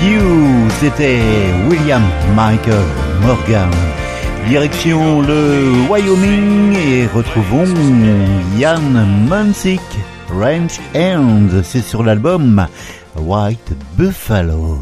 You, 0.00 0.70
c'était 0.80 1.20
William 1.68 2.02
Michael 2.36 2.84
Morgan. 3.22 3.68
Direction 4.48 5.22
le 5.22 5.72
Wyoming 5.90 6.76
et 6.76 7.06
retrouvons 7.06 7.66
Ian 8.56 8.80
Munsick, 9.28 9.80
Ranch 10.30 10.78
Hands, 10.94 11.62
c'est 11.64 11.82
sur 11.82 12.04
l'album 12.04 12.66
White 13.16 13.72
Buffalo. 13.96 14.78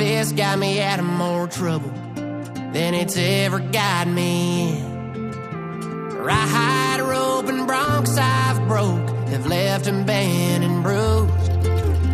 Fist 0.00 0.34
got 0.34 0.58
me 0.58 0.80
out 0.80 0.98
of 0.98 1.04
more 1.04 1.46
trouble 1.46 1.90
than 2.72 2.94
it's 2.94 3.18
ever 3.18 3.58
got 3.58 4.08
me 4.08 4.70
in. 4.70 5.30
Ride 6.16 7.00
rope 7.02 7.48
and 7.50 7.68
broncs 7.68 8.16
I've 8.16 8.66
broke 8.66 9.10
have 9.28 9.46
left 9.46 9.86
him 9.86 10.06
bent 10.06 10.64
and 10.64 10.82
bruised. 10.82 11.50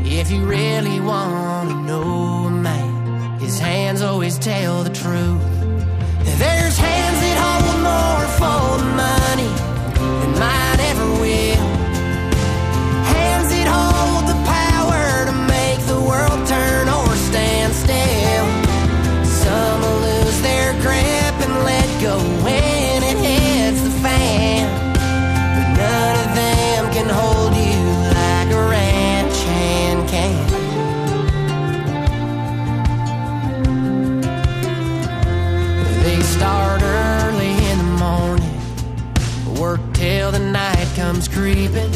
If 0.05 0.33
you 0.33 0.45
really 0.47 0.99
want 0.99 1.69
to 1.71 1.77
know 1.83 2.47
a 2.47 2.51
man, 2.51 3.39
his 3.39 3.61
hands 3.61 4.03
always 4.03 4.37
tell 4.37 4.83
the 4.83 4.91
truth. 4.91 5.47
There's 6.43 6.79
hands 6.89 7.19
that 7.25 7.37
hold 7.45 7.83
more 7.89 8.27
for 8.41 8.76
work 39.67 39.81
till 39.95 40.31
the 40.31 40.39
night 40.39 40.89
comes 40.95 41.27
creeping. 41.27 41.93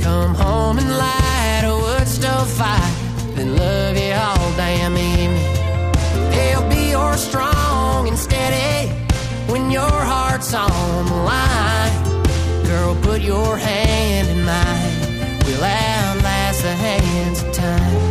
Come 0.00 0.34
home 0.34 0.78
and 0.78 0.90
light 1.04 1.64
a 1.72 1.74
wood 1.84 2.08
stove 2.08 2.48
fire, 2.60 2.92
then 3.34 3.48
love 3.64 3.94
you 4.04 4.14
all 4.26 4.50
damn 4.56 4.96
evening. 4.96 5.46
They'll 6.32 6.68
be 6.76 6.84
your 6.96 7.14
strong 7.28 8.08
and 8.08 8.18
steady 8.18 8.88
when 9.52 9.70
your 9.70 9.98
heart's 10.12 10.54
on 10.54 11.02
the 11.12 11.20
line. 11.32 11.96
Girl, 12.68 12.94
put 13.02 13.20
your 13.20 13.58
hand 13.58 14.26
in 14.34 14.40
mine. 14.52 14.94
We'll 15.44 15.64
outlast 15.64 16.62
the 16.62 16.76
hands 16.86 17.42
of 17.42 17.52
time. 17.52 18.05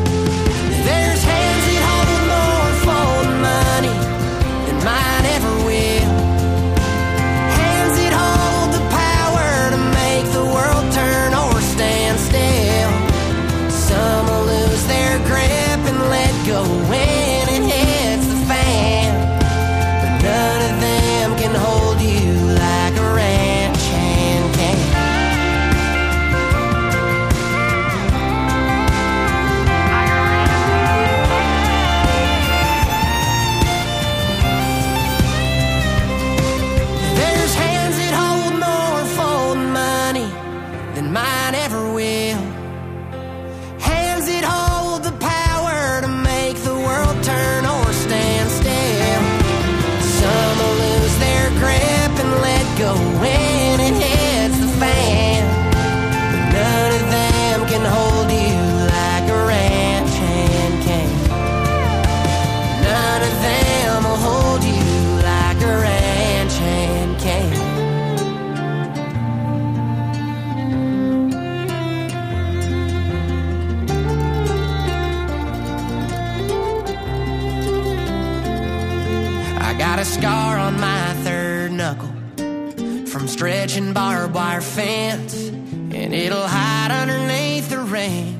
Barbed 83.95 84.35
wire 84.35 84.61
fence, 84.61 85.47
and 85.47 86.13
it'll 86.13 86.45
hide 86.45 86.91
underneath 86.91 87.69
the 87.69 87.79
rain 87.79 88.35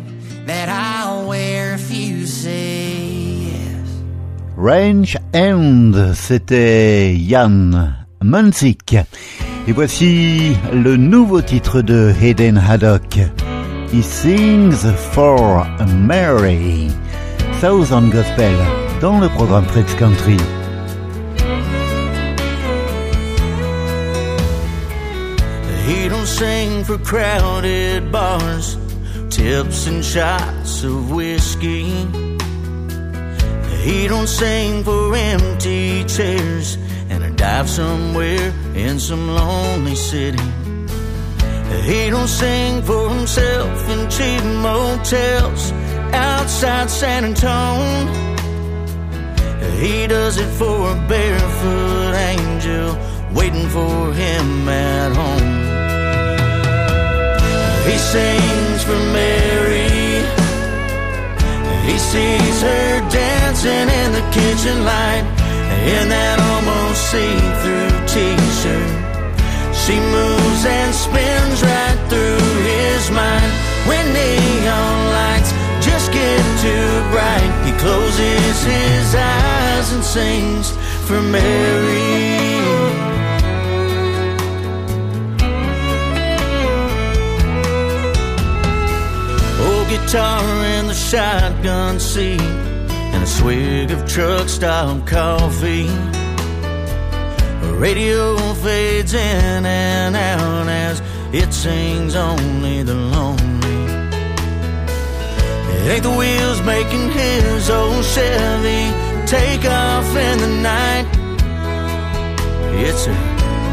that 0.46 0.68
I'll 0.68 1.28
wear 1.28 1.76
if 1.76 1.90
you 1.92 2.28
say 2.28 2.98
yes. 3.48 3.88
Range 4.58 5.18
End, 5.34 5.96
c'était 6.14 7.18
Jan 7.18 7.96
Munzik. 8.22 8.98
Et 9.68 9.72
voici 9.72 10.56
le 10.74 10.98
nouveau 10.98 11.42
titre 11.42 11.82
de 11.82 12.14
Hayden 12.22 12.58
Haddock. 12.58 13.18
He 13.92 14.04
sings 14.04 14.86
for 15.14 15.66
Mary. 15.88 16.90
Southern 17.62 18.10
Gospel 18.10 18.54
dans 19.02 19.20
le 19.20 19.30
programme 19.30 19.66
Fred's 19.66 19.96
Country. 19.96 20.38
Don't 26.26 26.34
sing 26.34 26.84
for 26.84 26.98
crowded 26.98 28.12
bars, 28.12 28.78
tips 29.30 29.86
and 29.86 30.04
shots 30.04 30.84
of 30.84 31.12
whiskey. 31.12 31.86
He 33.84 34.08
don't 34.08 34.28
sing 34.28 34.84
for 34.84 35.16
empty 35.16 36.04
chairs 36.06 36.78
and 37.10 37.24
a 37.24 37.30
dive 37.30 37.70
somewhere 37.70 38.52
in 38.74 39.00
some 39.00 39.28
lonely 39.36 39.94
city. 39.94 40.44
He 41.84 42.10
don't 42.10 42.28
sing 42.28 42.82
for 42.82 43.08
himself 43.10 43.88
in 43.90 44.10
cheap 44.10 44.44
motels 44.64 45.72
outside 46.12 46.90
San 46.90 47.26
Antonio. 47.26 48.36
He 49.80 50.08
does 50.08 50.38
it 50.38 50.50
for 50.58 50.92
a 50.92 50.96
barefoot 51.08 52.16
angel 52.34 52.98
waiting 53.36 53.70
for 53.70 54.12
him 54.12 54.68
at 54.68 55.16
home. 55.16 55.75
He 57.86 57.98
sings 57.98 58.84
for 58.84 59.00
Mary. 59.14 60.26
He 61.86 61.98
sees 62.00 62.62
her 62.62 63.10
dancing 63.10 63.88
in 64.02 64.12
the 64.12 64.26
kitchen 64.34 64.84
light 64.84 65.26
in 65.86 66.10
that 66.10 66.38
almost 66.52 67.00
see-through 67.12 67.94
t-shirt. 68.10 68.92
She 69.86 70.00
moves 70.02 70.66
and 70.66 70.92
spins 70.96 71.62
right 71.62 72.00
through 72.10 72.42
his 72.66 73.12
mind 73.12 73.52
when 73.86 74.06
neon 74.18 74.98
lights 75.14 75.54
just 75.86 76.12
get 76.12 76.42
too 76.66 76.90
bright. 77.14 77.52
He 77.66 77.72
closes 77.78 78.64
his 78.66 79.14
eyes 79.14 79.94
and 79.94 80.04
sings 80.04 80.72
for 81.06 81.22
Mary. 81.22 82.26
Guitar 89.98 90.44
in 90.78 90.88
the 90.88 90.94
shotgun 90.94 92.00
seat 92.00 92.42
and 92.42 93.24
a 93.24 93.28
swig 93.28 93.92
of 93.92 94.06
truck 94.06 94.50
stop 94.50 95.08
coffee. 95.08 95.90
Radio 97.80 98.36
fades 98.56 99.14
in 99.14 99.66
and 99.66 100.16
out 100.16 100.68
as 100.68 101.02
it 101.32 101.54
sings 101.54 102.14
only 102.14 102.84
the 102.84 102.94
lonely. 102.94 103.84
It 105.76 105.88
ain't 105.94 106.04
the 106.04 106.16
wheels 106.22 106.62
making 106.64 107.12
his 107.12 107.70
old 107.70 108.04
Chevy 108.04 108.84
take 109.26 109.64
off 109.66 110.10
in 110.28 110.38
the 110.40 110.54
night. 110.74 111.08
It's 112.84 113.08
a 113.08 113.16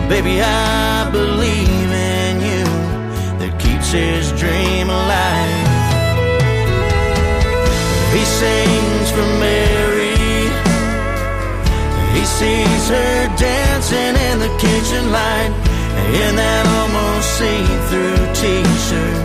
baby, 0.09 0.41
I 0.41 1.11
believe 1.11 1.91
in 2.15 2.35
you 2.49 2.65
that 3.41 3.59
keeps 3.59 3.91
his 3.91 4.31
dream 4.41 4.89
alive. 4.89 5.52
He 8.23 8.29
sings 8.29 9.11
for 9.11 9.29
Mary. 9.43 10.15
He 12.15 12.25
sees 12.25 12.89
her 12.89 13.37
dancing 13.37 14.15
in 14.29 14.39
the 14.39 14.53
kitchen 14.63 15.11
light 15.11 15.51
in 16.23 16.37
that 16.37 16.65
almost 16.79 17.27
see-through 17.35 18.23
t-shirt. 18.39 19.19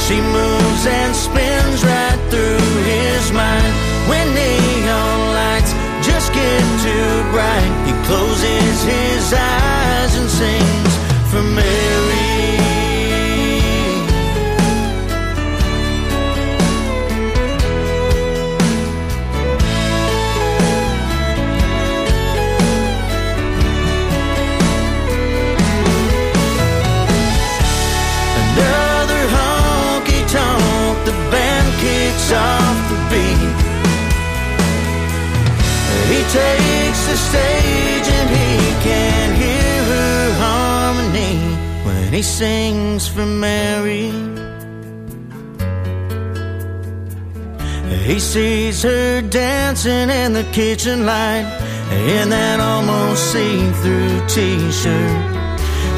She 0.00 0.16
moves 0.32 0.84
and 0.88 1.12
spins 1.14 1.84
right 1.84 2.20
through 2.32 2.64
his 2.88 3.32
mind 3.36 3.72
when 4.08 4.24
neon 4.32 5.20
lights 5.36 5.76
just 6.00 6.32
get 6.32 6.64
too 6.88 7.12
bright. 7.36 7.68
He 7.84 7.92
closes 8.08 8.76
his 8.80 9.24
eyes 9.36 10.12
and 10.16 10.30
sings 10.40 10.94
for 11.28 11.44
Mary. 11.44 12.15
Takes 36.30 37.06
the 37.06 37.16
stage 37.16 38.08
and 38.18 38.28
he 38.30 38.56
can 38.82 39.34
hear 39.36 39.84
her 39.94 40.32
harmony 40.44 41.36
when 41.84 42.12
he 42.12 42.22
sings 42.22 43.06
for 43.06 43.26
Mary. 43.26 44.10
He 48.04 48.20
sees 48.20 48.82
her 48.82 49.20
dancing 49.20 50.10
in 50.10 50.32
the 50.32 50.44
kitchen 50.52 51.06
light 51.06 51.46
in 51.90 52.28
that 52.30 52.60
almost 52.60 53.32
see-through 53.32 54.26
t-shirt. 54.28 55.36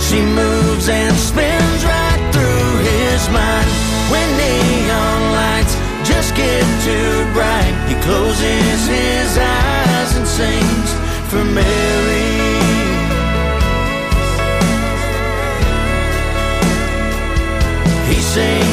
She 0.00 0.20
moves 0.22 0.88
and 0.88 1.14
spins 1.16 1.84
right 1.84 2.22
through 2.32 2.72
his 2.92 3.28
mind 3.28 3.68
when 4.10 4.28
neon 4.40 5.20
lights 5.36 5.74
just 6.08 6.34
get 6.34 6.64
too 6.84 7.32
bright. 7.34 7.74
He 7.88 7.94
closes 8.00 8.86
his 8.88 9.38
eyes 9.38 9.87
sings 10.38 10.92
for 11.30 11.44
Mary. 11.44 12.28
He 18.08 18.20
sings 18.20 18.67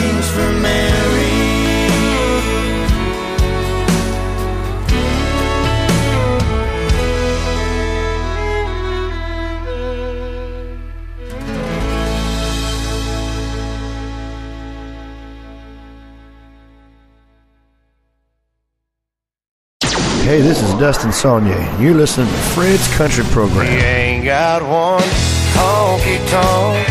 Hey, 20.25 20.41
this 20.41 20.59
is 20.63 20.73
Dustin 20.79 21.11
Saunier. 21.11 21.61
You're 21.79 21.93
listening 21.93 22.25
to 22.25 22.33
Fred's 22.57 22.88
Country 22.97 23.23
Program. 23.25 23.67
He 23.67 23.77
ain't 23.77 24.25
got 24.25 24.63
one 24.63 25.05
honky 25.53 26.17
tonk 26.33 26.81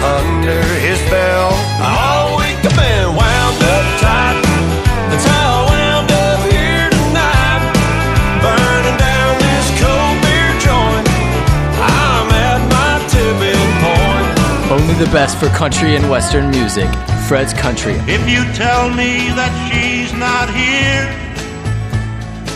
under 0.00 0.62
his 0.80 0.96
belt. 1.12 1.52
All 1.84 2.38
week 2.40 2.56
I've 2.64 2.72
been 2.72 3.12
wound 3.12 3.60
up 3.68 3.84
tight. 4.00 4.40
That's 5.12 5.26
how 5.28 5.60
I 5.60 5.76
wound 5.76 6.08
up 6.08 6.40
here 6.48 6.88
tonight. 6.88 7.68
Burning 8.40 8.96
down 8.96 9.32
this 9.44 9.68
cold 9.84 10.16
beer 10.24 10.52
joint. 10.64 11.04
I'm 11.84 12.32
at 12.32 12.64
my 12.72 12.96
tipping 13.12 13.72
point. 13.84 14.72
Only 14.72 14.94
the 15.04 15.12
best 15.12 15.36
for 15.36 15.48
country 15.48 15.96
and 15.96 16.08
western 16.08 16.48
music. 16.48 16.88
Fred's 17.28 17.52
Country. 17.52 17.96
If 18.08 18.26
you 18.26 18.40
tell 18.54 18.88
me 18.88 19.28
that 19.36 19.52
she's 19.68 20.14
not 20.14 20.48
here, 20.48 21.12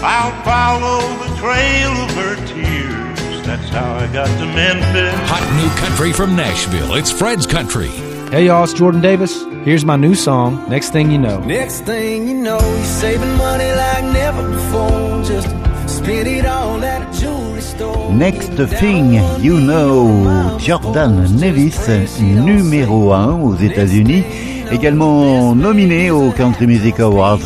I'll 0.00 0.32
follow 0.44 1.00
the 1.24 1.36
trail 1.36 1.90
of 1.90 2.10
her 2.14 2.36
tears. 2.46 3.46
That's 3.46 3.68
how 3.70 3.94
I 3.94 4.06
got 4.12 4.28
to 4.38 4.46
Memphis. 4.46 5.12
Hot 5.28 5.42
new 5.56 5.68
country 5.80 6.12
from 6.12 6.36
Nashville. 6.36 6.94
It's 6.94 7.10
Fred's 7.10 7.46
Country. 7.46 7.88
Hey 8.30 8.46
y'all, 8.46 8.62
it's 8.62 8.74
Jordan 8.74 9.00
Davis. 9.00 9.42
Here's 9.64 9.84
my 9.84 9.96
new 9.96 10.14
song, 10.14 10.64
Next 10.68 10.90
Thing 10.90 11.10
You 11.10 11.18
Know. 11.18 11.40
Next 11.40 11.80
thing 11.80 12.28
you 12.28 12.34
know, 12.34 12.60
you're 12.60 12.84
saving 12.84 13.36
money 13.36 13.70
like 13.72 14.04
never 14.04 14.48
before. 14.48 15.24
Just 15.24 15.48
spend 15.88 16.28
it 16.28 16.46
all 16.46 16.82
at 16.84 17.02
a 17.02 17.20
jewelry 17.20 17.60
store. 17.60 18.12
Next 18.12 18.50
Thing 18.78 19.14
You 19.42 19.58
Know, 19.58 20.58
Jordan 20.60 21.26
Nevis, 21.36 21.76
numéro 22.20 23.12
1 23.12 23.32
aux 23.40 23.56
États-Unis, 23.56 24.24
également 24.70 25.54
nominé 25.56 26.10
aux 26.10 26.30
Country 26.30 26.66
Music 26.68 27.00
Awards 27.00 27.38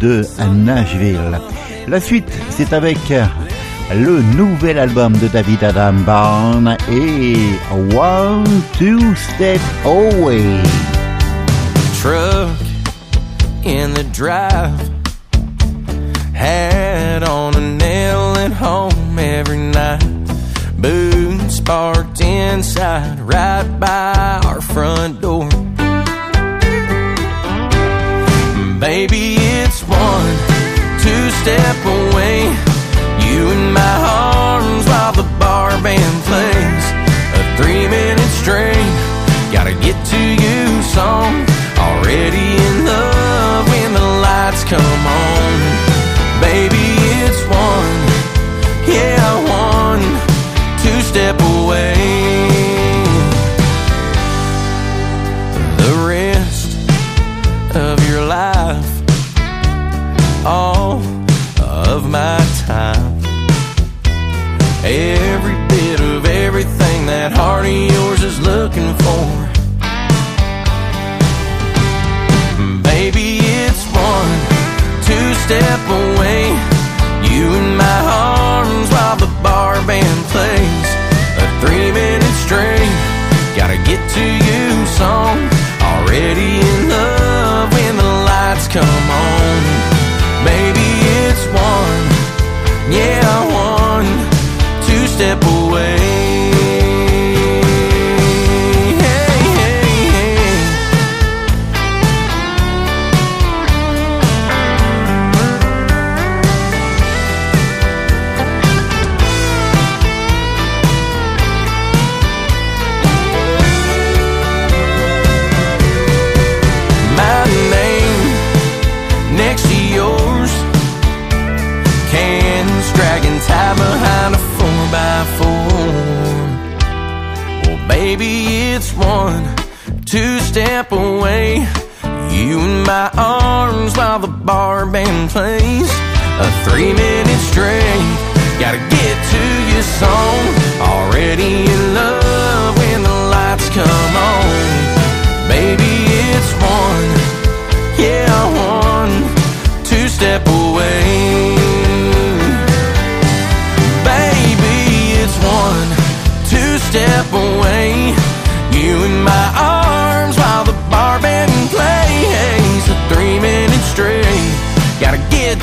de 0.00 0.24
Nashville. 0.54 1.38
La 1.88 2.00
suite, 2.00 2.28
c'est 2.50 2.74
avec 2.74 2.98
le 3.94 4.20
nouvel 4.36 4.78
album 4.78 5.14
de 5.16 5.26
David 5.26 5.64
Adam 5.64 5.94
Byrne 5.94 6.76
et 6.90 7.36
One 7.96 8.44
Two 8.78 9.14
Step 9.14 9.60
Away. 9.86 10.60
Truck 12.00 12.50
in 13.64 13.94
the 13.94 14.04
drive. 14.12 14.78
Had 16.34 17.22
on 17.22 17.54
a 17.56 17.60
nail 17.60 18.34
at 18.36 18.52
home 18.52 19.18
every 19.18 19.56
night. 19.56 20.04
Boots 20.76 21.60
parked 21.60 22.20
inside, 22.20 23.18
right 23.20 23.66
by 23.80 24.40
our 24.44 24.60
front 24.60 25.22
door. 25.22 25.48
Baby, 28.78 29.36
it's 29.38 29.82
one, 29.82 30.57
step 31.42 31.78
away. 31.84 32.38
You 33.26 33.50
in 33.50 33.72
my 33.72 33.96
arms 34.02 34.84
while 34.86 35.12
the 35.12 35.28
bar 35.38 35.70
band 35.82 36.16
plays 36.28 36.84
a 37.38 37.42
three 37.58 37.86
minute 37.86 38.32
string. 38.40 38.86
Gotta 39.52 39.74
get 39.86 39.96
to 40.14 40.20
you 40.44 40.82
song. 40.82 41.32
Already 41.78 42.48
in 42.66 42.74
love 42.84 43.64
when 43.72 43.90
the 43.94 44.08
lights 44.26 44.64
come 44.64 45.02
on. 45.26 45.52
Baby, 46.40 46.86
it's 47.24 47.42
one, 47.66 47.98
yeah, 48.86 49.22
one, 49.66 50.04
two 50.82 51.00
step 51.02 51.36
away. 51.40 51.87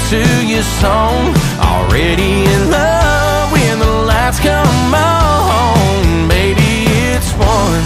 To 0.09 0.45
your 0.45 0.63
song. 0.63 1.35
Already 1.59 2.43
in 2.45 2.69
love 2.69 3.51
when 3.51 3.79
the 3.79 3.91
lights 4.07 4.39
come 4.39 4.93
on. 4.93 6.27
Baby, 6.27 6.85
it's 7.13 7.31
one 7.33 7.83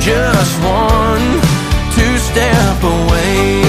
just 0.00 0.60
one 0.62 1.42
step 2.32 2.82
away. 2.82 3.62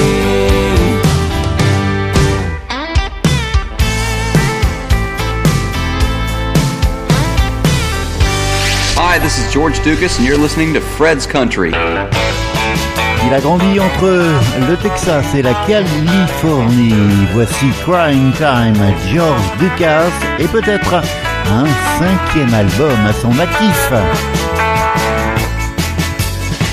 Hi, 8.96 9.20
this 9.20 9.38
is 9.38 9.52
George 9.52 9.84
Ducas, 9.84 10.18
and 10.18 10.26
you're 10.26 10.38
listening 10.38 10.74
to 10.74 10.80
Fred's 10.80 11.28
Country. 11.28 11.72
Il 13.26 13.34
a 13.34 13.40
grandi 13.40 13.80
entre 13.80 14.08
le 14.68 14.76
Texas 14.78 15.26
et 15.36 15.42
la 15.42 15.54
Californie. 15.68 16.94
Voici 17.34 17.72
Crying 17.84 18.32
Time, 18.34 18.76
George 19.12 19.42
Lucas 19.60 20.12
et 20.40 20.48
peut-être 20.48 20.96
un 20.96 21.66
cinquième 22.00 22.54
album 22.54 22.98
à 23.08 23.14
son 23.14 23.32
actif. 23.40 23.92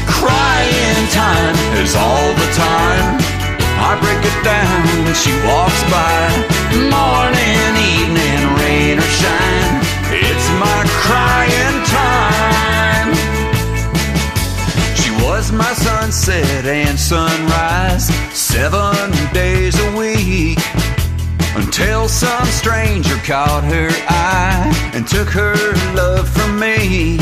Crying 0.06 1.08
time 1.10 1.56
is 1.82 1.94
all 1.94 2.34
the 2.34 2.48
time. 2.56 3.18
I 3.78 3.96
break 4.00 4.24
it 4.24 4.44
down 4.44 5.04
when 5.04 5.14
she 5.14 5.32
walks 5.46 5.82
by. 5.90 6.30
Morning, 6.90 7.76
evening, 7.78 8.54
rain 8.58 8.98
or 8.98 9.10
shine. 9.20 9.80
It's 10.12 10.48
my 10.58 10.84
crying 11.02 11.84
time. 11.86 12.39
My 15.52 15.72
sunset 15.74 16.64
and 16.64 16.98
sunrise, 16.98 18.06
seven 18.32 19.10
days 19.34 19.74
a 19.78 19.96
week. 19.96 20.58
Until 21.56 22.08
some 22.08 22.46
stranger 22.46 23.16
caught 23.26 23.64
her 23.64 23.90
eye 24.08 24.70
and 24.94 25.06
took 25.06 25.28
her 25.28 25.56
love 25.94 26.28
from 26.28 26.58
me. 26.58 27.18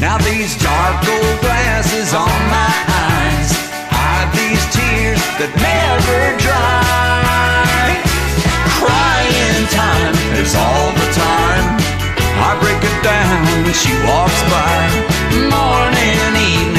Now 0.00 0.16
these 0.18 0.56
dark 0.62 0.96
old 1.08 1.40
glasses 1.40 2.14
on 2.14 2.38
my 2.48 2.74
eyes 2.88 3.50
hide 3.92 4.30
these 4.32 4.64
tears 4.72 5.20
that 5.36 5.52
never 5.60 6.20
dry. 6.40 8.00
Crying 8.80 9.66
time 9.68 10.16
is 10.40 10.54
all 10.56 10.88
the 10.96 11.08
time. 11.12 11.66
I 12.48 12.56
break 12.62 12.80
it 12.80 12.98
down 13.04 13.44
when 13.64 13.74
she 13.74 13.92
walks 14.08 14.40
by. 14.48 15.18
Morning, 15.52 16.32
evening, 16.38 16.77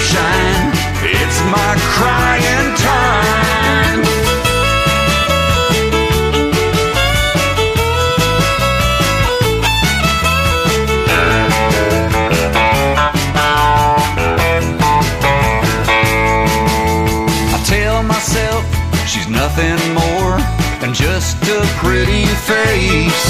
shine. 0.00 0.72
It's 1.02 1.38
my 1.56 1.72
crying 1.94 2.68
time. 2.76 4.00
I 17.52 17.58
tell 17.64 18.02
myself 18.02 18.64
she's 19.06 19.28
nothing 19.28 19.78
more 19.94 20.38
than 20.80 20.94
just 20.94 21.36
a 21.48 21.60
pretty 21.82 22.24
face. 22.48 23.24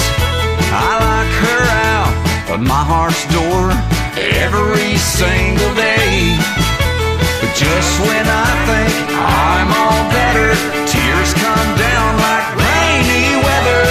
I 0.73 0.91
like 1.09 1.33
her 1.47 1.63
out 1.95 2.15
of 2.55 2.61
my 2.61 2.85
heart's 2.85 3.25
door 3.35 4.00
every 4.21 4.97
single 4.97 5.73
day. 5.75 6.37
But 7.41 7.53
just 7.57 8.01
when 8.05 8.27
I 8.29 8.51
think 8.69 8.95
I'm 9.17 9.69
all 9.73 10.03
better, 10.13 10.53
tears 10.85 11.33
come 11.35 11.71
down 11.81 12.11
like 12.21 12.47
rainy 12.61 13.41
weather. 13.41 13.85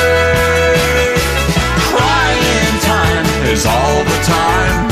Crying 1.89 2.75
time 2.86 3.25
is 3.49 3.65
all 3.65 3.99
the 4.05 4.19
time. 4.25 4.89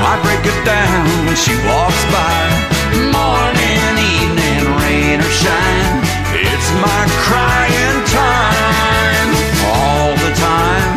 I 0.00 0.16
break 0.24 0.42
it 0.48 0.60
down 0.64 1.04
when 1.28 1.36
she 1.36 1.54
walks 1.68 2.02
by. 2.08 2.40
Morning, 3.12 3.92
evening, 4.16 4.64
rain 4.80 5.20
or 5.20 5.32
shine. 5.44 5.96
It's 6.32 6.68
my 6.80 7.02
crying 7.28 7.98
time. 8.08 9.30
All 9.76 10.10
the 10.24 10.32
time. 10.40 10.92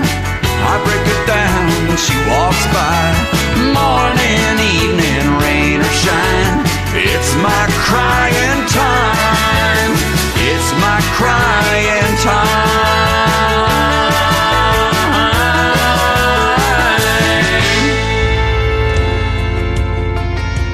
I 0.72 0.74
break 0.88 1.04
it 1.04 1.22
down 1.28 1.88
when 1.88 1.98
she 1.98 2.16
walks 2.32 2.64
by. 2.72 3.43
morning, 3.74 4.56
evening, 4.60 5.26
rain 5.42 5.80
or 5.82 5.94
shine. 6.04 6.64
It's 6.96 7.34
my 7.36 7.66
crying 7.86 8.62
time. 8.70 9.94
It's 10.38 10.70
my 10.80 11.00
crying 11.18 12.18
time. 12.22 13.14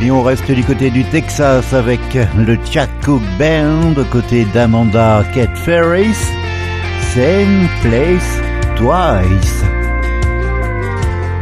Et 0.01 0.11
on 0.11 0.23
reste 0.23 0.49
du 0.49 0.63
côté 0.63 0.89
du 0.89 1.03
Texas 1.05 1.73
avec 1.73 1.99
le 2.37 2.57
Chaco 2.63 3.21
Band, 3.37 3.93
côté 4.09 4.45
d'Amanda 4.53 5.23
Cat 5.35 5.53
Ferris. 5.55 6.15
Same 7.13 7.67
place 7.81 8.39
twice. 8.75 9.78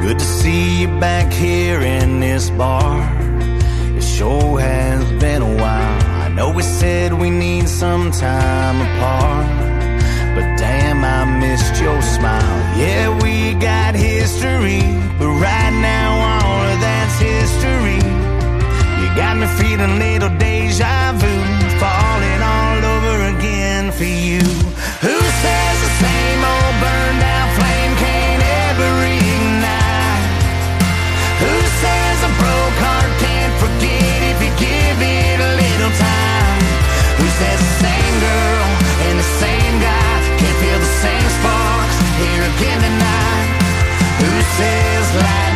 Good 0.08 0.20
to 0.20 0.26
see 0.26 0.84
you 0.84 0.88
back 1.01 1.34
here 1.34 1.82
in 1.82 2.22
this 2.22 2.49
bar. 2.49 2.95
It 3.97 4.01
sure 4.01 4.58
has 4.58 5.03
been 5.20 5.41
a 5.41 5.55
while. 5.62 6.01
I 6.24 6.30
know 6.30 6.49
we 6.49 6.64
said 6.64 7.12
we 7.12 7.30
need 7.30 7.68
some 7.68 8.12
time 8.12 8.78
apart. 8.88 9.47
But 10.34 10.47
damn, 10.55 11.03
I 11.03 11.26
missed 11.41 11.82
your 11.82 12.01
smile. 12.01 12.58
Yeah, 12.80 13.22
we 13.22 13.53
got 13.55 13.95
history. 13.95 14.80
But 15.20 15.28
right 15.43 15.76
now, 15.91 16.10
all 16.39 16.64
of 16.72 16.80
that's 16.80 17.20
history. 17.20 17.99
You 19.01 19.08
got 19.14 19.36
me 19.36 19.47
feeling 19.60 19.99
little 19.99 20.34
deja 20.38 21.12
vu. 21.20 21.34
Falling 21.84 22.41
all 22.55 22.80
over 22.95 23.36
again 23.36 23.91
for 23.91 24.05
you. 24.05 24.39
Who 25.03 25.18
says 25.43 25.78
the 25.86 25.91
same 25.99 26.39
old 26.45 26.76
burned 26.80 27.24
out? 27.24 27.37
in 42.62 42.80
the 42.82 42.89
night. 42.89 43.49
Who 44.20 44.41
says 44.58 45.16
life? 45.16 45.47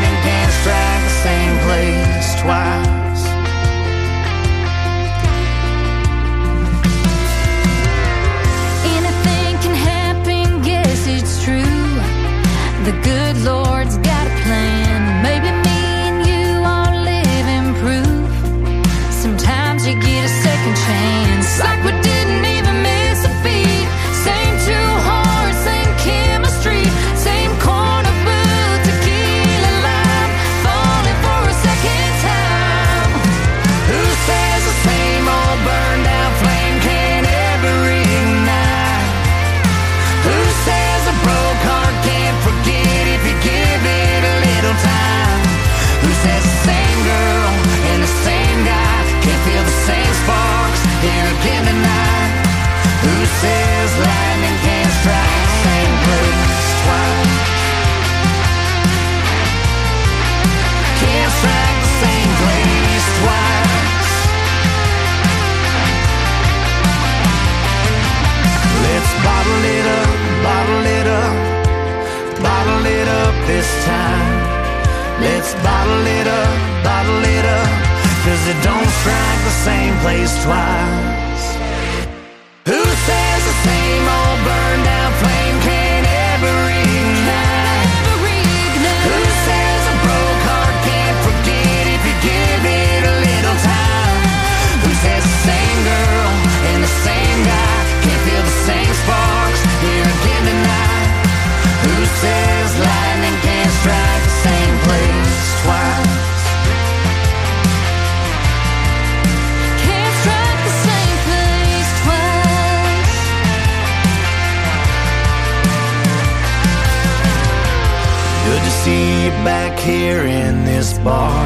Good 118.52 118.64
to 118.64 118.72
see 118.84 119.24
you 119.24 119.32
back 119.46 119.80
here 119.80 120.26
in 120.26 120.66
this 120.66 120.98
bar. 121.00 121.46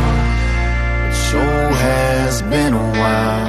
It 1.08 1.14
sure 1.14 1.70
has 1.72 2.42
been 2.42 2.74
a 2.74 2.88
while. 3.00 3.46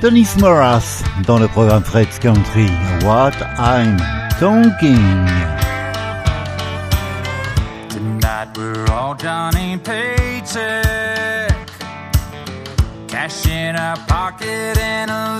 Donice 0.00 0.36
Morace 0.38 1.02
dans 1.26 1.40
le 1.40 1.48
programme 1.48 1.82
Fred's 1.82 2.20
Country. 2.20 2.70
What 3.02 3.34
I'm 3.58 3.98
talking. 4.38 5.26
Tonight 7.88 8.56
we're 8.56 8.86
all 8.92 9.16
Johnny 9.16 9.76
Paycheck. 9.76 11.50
Cash 13.08 13.44
in 13.48 13.74
our 13.74 13.96
pocket 14.06 14.78
and 14.78 15.10
a 15.10 15.39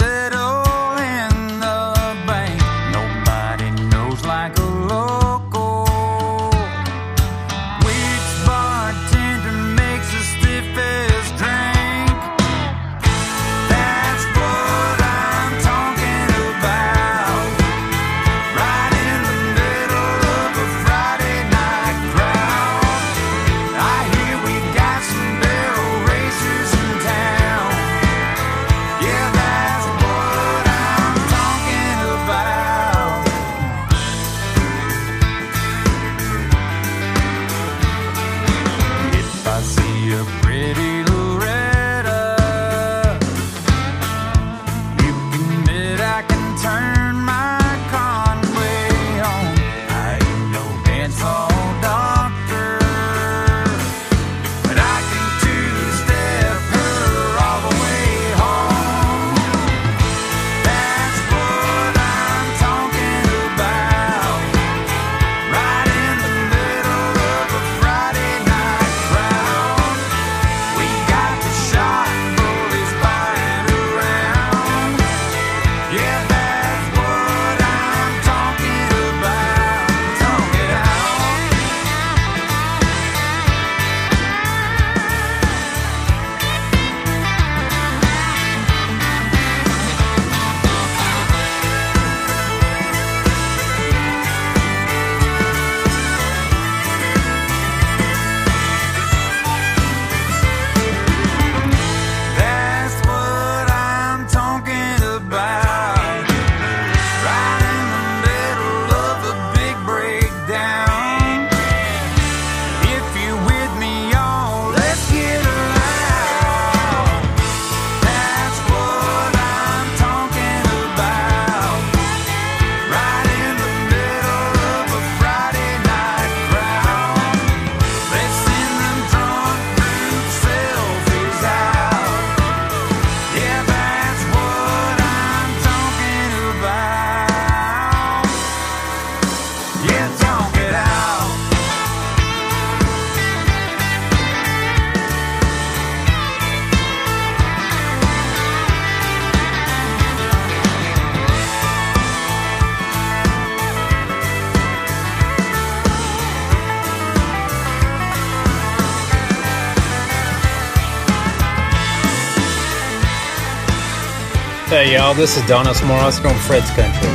y'all, 165.10 165.16
this 165.16 165.36
is 165.36 165.42
Donice 165.44 165.84
Morace 165.86 166.20
from 166.20 166.36
Fred's 166.40 166.70
Country. 166.70 167.08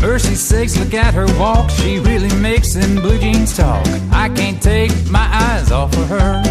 Mercy 0.00 0.34
sakes, 0.34 0.76
look 0.78 0.94
at 0.94 1.14
her 1.14 1.26
walk. 1.38 1.70
She 1.70 2.00
really 2.00 2.34
makes 2.36 2.74
them 2.74 2.96
blue 2.96 3.18
jeans 3.18 3.56
talk. 3.56 3.86
I 4.10 4.28
can't 4.30 4.60
take 4.60 4.90
my 5.08 5.28
eyes 5.32 5.70
off 5.70 5.96
of 5.96 6.08
her. 6.08 6.42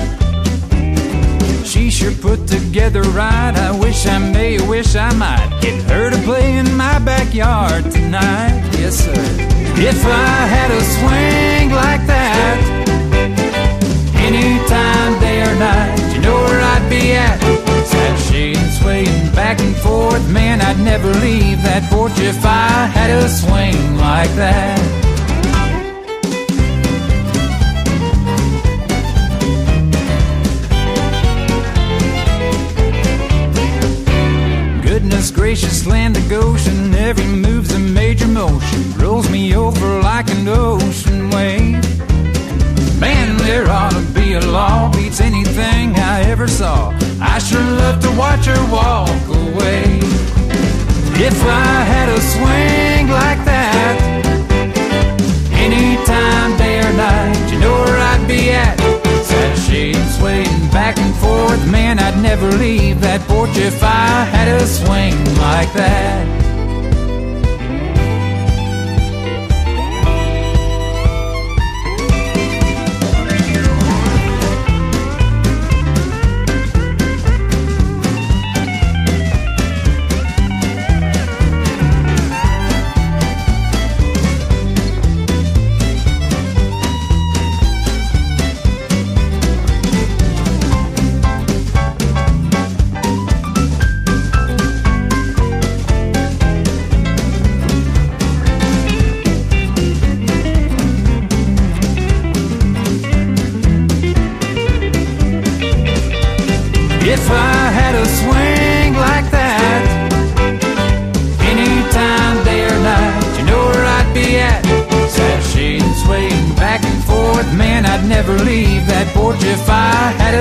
She 1.65 1.89
sure 1.89 2.13
put 2.13 2.47
together 2.47 3.01
right. 3.01 3.53
I 3.55 3.77
wish 3.77 4.05
I 4.05 4.19
may, 4.19 4.59
wish 4.67 4.95
I 4.95 5.13
might 5.15 5.59
get 5.61 5.81
her 5.89 6.09
to 6.11 6.17
play 6.23 6.57
in 6.57 6.77
my 6.77 6.99
backyard 6.99 7.91
tonight. 7.91 8.69
Yes, 8.73 9.03
sir. 9.03 9.13
If 9.77 10.05
I 10.05 10.47
had 10.47 10.71
a 10.71 10.81
swing 10.81 11.71
like 11.71 12.07
that, 12.07 12.74
anytime, 14.45 15.19
day 15.19 15.41
or 15.41 15.55
night, 15.55 16.13
you 16.13 16.21
know 16.21 16.35
where 16.35 16.61
I'd 16.61 16.87
be 16.89 17.13
at. 17.13 17.39
Sashaying, 17.91 18.69
swaying 18.79 19.33
back 19.33 19.59
and 19.59 19.75
forth, 19.77 20.25
man, 20.31 20.61
I'd 20.61 20.79
never 20.79 21.11
leave 21.25 21.61
that 21.63 21.83
porch 21.91 22.17
if 22.17 22.45
I 22.45 22.85
had 22.97 23.09
a 23.09 23.27
swing 23.27 23.97
like 23.97 24.31
that. 24.35 24.79
Goodness 34.83 35.31
gracious, 35.31 35.87
land 35.87 36.17
of 36.17 36.29
Goshen, 36.29 36.93
every 36.93 37.25
move's 37.25 37.73
a 37.73 37.79
major 37.79 38.27
motion, 38.27 38.93
rolls 38.93 39.29
me 39.29 39.55
over 39.55 40.01
like 40.01 40.29
an 40.29 40.47
ocean 40.47 41.14
law, 44.41 44.91
beats 44.91 45.21
anything 45.21 45.95
I 45.95 46.21
ever 46.23 46.47
saw. 46.47 46.93
I 47.21 47.39
sure 47.39 47.61
love 47.61 48.01
to 48.01 48.11
watch 48.17 48.45
her 48.45 48.71
walk 48.71 49.09
away. 49.27 49.99
If 51.17 51.37
I 51.43 51.83
had 51.93 52.09
a 52.09 52.19
swing 52.19 53.07
like 53.07 53.41
that, 53.45 53.95
anytime, 55.53 56.57
day 56.57 56.79
or 56.79 56.93
night, 56.93 57.51
you 57.51 57.59
know 57.59 57.73
where 57.83 57.99
I'd 58.11 58.27
be 58.27 58.51
at. 58.51 58.77
Sashaying, 59.23 60.05
swaying 60.17 60.69
back 60.71 60.97
and 60.97 61.15
forth, 61.15 61.71
man, 61.71 61.99
I'd 61.99 62.21
never 62.21 62.49
leave 62.51 63.01
that 63.01 63.21
porch 63.27 63.57
if 63.57 63.81
I 63.81 64.25
had 64.35 64.47
a 64.61 64.67
swing 64.67 65.15
like 65.37 65.71
that. 65.73 66.44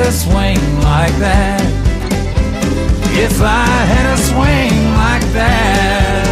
A 0.05 0.13
swing 0.13 0.59
like 0.81 1.15
that. 1.17 1.63
If 3.17 3.41
I 3.41 3.65
had 3.65 4.13
a 4.13 4.19
swing 4.19 4.75
like 5.01 5.23
that. 5.33 6.25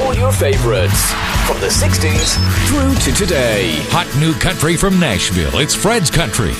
All 0.00 0.14
your 0.14 0.32
favorites 0.32 1.12
from 1.46 1.60
the 1.60 1.68
60s 1.68 2.38
through 2.68 2.94
to 2.94 3.12
today. 3.18 3.76
Hot 3.90 4.08
new 4.18 4.32
country 4.34 4.74
from 4.76 4.98
Nashville. 4.98 5.58
It's 5.58 5.74
Fred's 5.74 6.10
Country. 6.10 6.54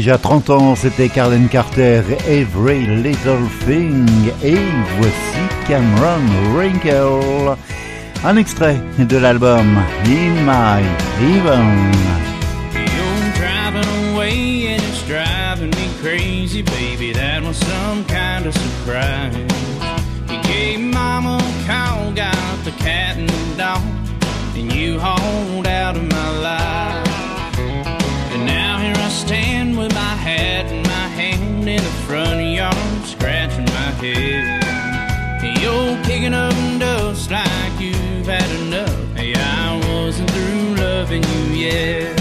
Déjà 0.00 0.16
30 0.16 0.48
ans, 0.48 0.74
c'était 0.76 1.10
Carlen 1.10 1.46
Carter, 1.50 2.00
Every 2.26 2.86
Little 2.86 3.44
Thing. 3.66 4.08
Et 4.42 4.56
voici 4.98 5.42
Cameron 5.68 6.22
Wrinkle. 6.54 7.54
Un 8.24 8.36
extrait 8.38 8.80
de 8.98 9.18
l'album 9.18 9.76
In 10.06 10.32
My 10.46 10.82
Heaven. 11.20 12.29
Head. 34.00 35.60
You're 35.60 36.02
kicking 36.04 36.34
up 36.34 36.54
dust 36.78 37.30
like 37.30 37.80
you've 37.80 38.26
had 38.26 38.50
enough. 38.62 39.16
Hey, 39.16 39.34
I 39.34 39.80
wasn't 39.88 40.30
through 40.30 40.74
loving 40.76 41.22
you 41.22 41.66
yet. 41.66 42.19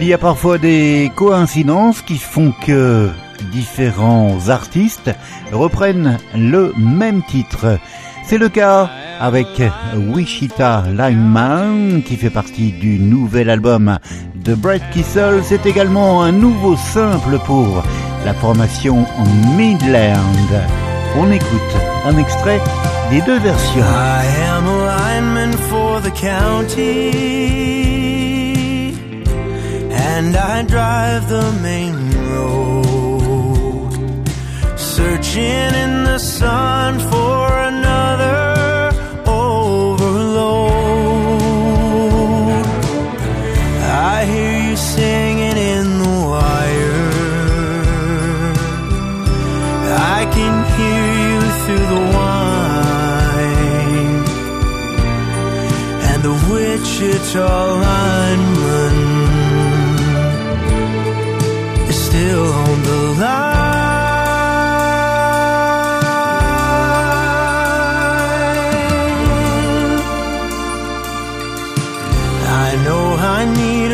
Il 0.00 0.06
y 0.06 0.14
a 0.14 0.18
parfois 0.18 0.56
des 0.56 1.12
coïncidences 1.14 2.00
qui 2.00 2.16
font 2.16 2.54
que 2.66 3.10
différents 3.52 4.48
artistes 4.48 5.10
reprennent 5.52 6.16
le 6.34 6.72
même 6.78 7.22
titre. 7.22 7.78
C'est 8.24 8.38
le 8.38 8.48
cas 8.48 8.88
avec 9.20 9.60
Wichita 9.94 10.84
Lineman 10.88 12.02
qui 12.02 12.16
fait 12.16 12.30
partie 12.30 12.72
du 12.72 12.98
nouvel 12.98 13.50
album 13.50 13.98
de 14.36 14.54
Brett 14.54 14.82
Kissel. 14.90 15.42
C'est 15.44 15.66
également 15.66 16.22
un 16.22 16.32
nouveau 16.32 16.76
simple 16.76 17.38
pour 17.44 17.82
la 18.24 18.32
formation 18.32 19.04
Midland. 19.54 20.16
On 21.18 21.30
écoute 21.30 21.76
un 22.06 22.16
extrait 22.16 22.60
des 23.10 23.20
deux 23.20 23.38
versions. 23.38 23.84
And 30.16 30.36
I 30.36 30.62
drive 30.62 31.28
the 31.28 31.46
main 31.68 31.96
road, 32.32 33.92
searching 34.94 35.70
in 35.84 35.92
the 36.10 36.18
sun 36.18 36.90
for 37.12 37.42
another 37.72 38.42
overload. 39.42 40.50
I 44.14 44.18
hear 44.32 44.54
you 44.68 44.76
singing 44.76 45.58
in 45.74 45.86
the 46.02 46.14
wire. 46.30 47.08
I 50.16 50.20
can 50.36 50.54
hear 50.76 51.08
you 51.26 51.40
through 51.62 51.86
the 51.94 52.02
wine 52.16 53.44
and 56.10 56.20
the 56.28 56.34
Wichita 56.50 57.50
lineman 57.84 58.49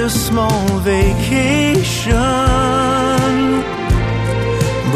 a 0.07 0.11
small 0.11 0.69
vacation 0.95 2.13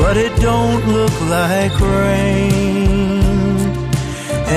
but 0.00 0.16
it 0.16 0.34
don't 0.40 0.84
look 0.98 1.16
like 1.38 1.74
rain. 1.80 3.20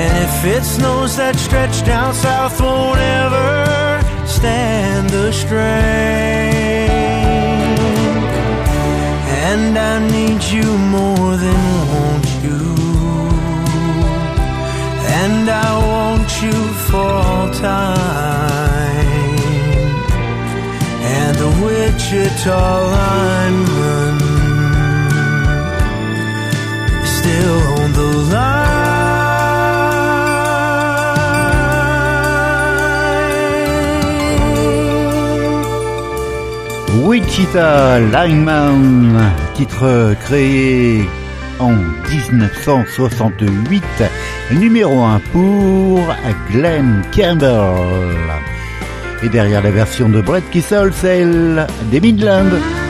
And 0.00 0.12
if 0.26 0.36
it 0.56 0.62
snows, 0.62 1.16
that 1.16 1.36
stretch 1.46 1.84
down 1.84 2.14
south 2.14 2.60
won't 2.60 3.00
ever 3.00 3.50
stand 4.26 5.10
the 5.10 5.32
strain. 5.32 5.64
And 9.50 9.76
I 9.92 9.94
need 10.16 10.42
you 10.56 10.68
more 10.96 11.32
than 11.44 11.62
want 11.92 12.28
you. 12.46 12.62
And 15.22 15.44
I 15.66 15.70
want 15.92 16.30
you 16.44 16.58
for 16.88 17.10
all 17.26 17.50
time. 17.54 18.43
Wichita 21.62 22.62
lineman 22.94 24.18
still 27.24 27.60
on 27.80 27.92
the 27.92 28.10
line. 28.32 28.74
Wichita 37.06 37.98
Lineman, 37.98 39.32
titre 39.54 40.14
créé 40.24 41.08
en 41.58 41.72
1968 42.10 43.84
Numéro 44.52 45.02
1 45.02 45.20
pour 45.32 46.00
Glenn 46.50 47.02
Campbell. 47.14 48.53
Et 49.22 49.28
derrière 49.28 49.62
la 49.62 49.70
version 49.70 50.08
de 50.08 50.20
Brett 50.20 50.44
Kissel, 50.50 50.92
celle 50.92 51.66
des 51.90 52.00
Midlands. 52.00 52.83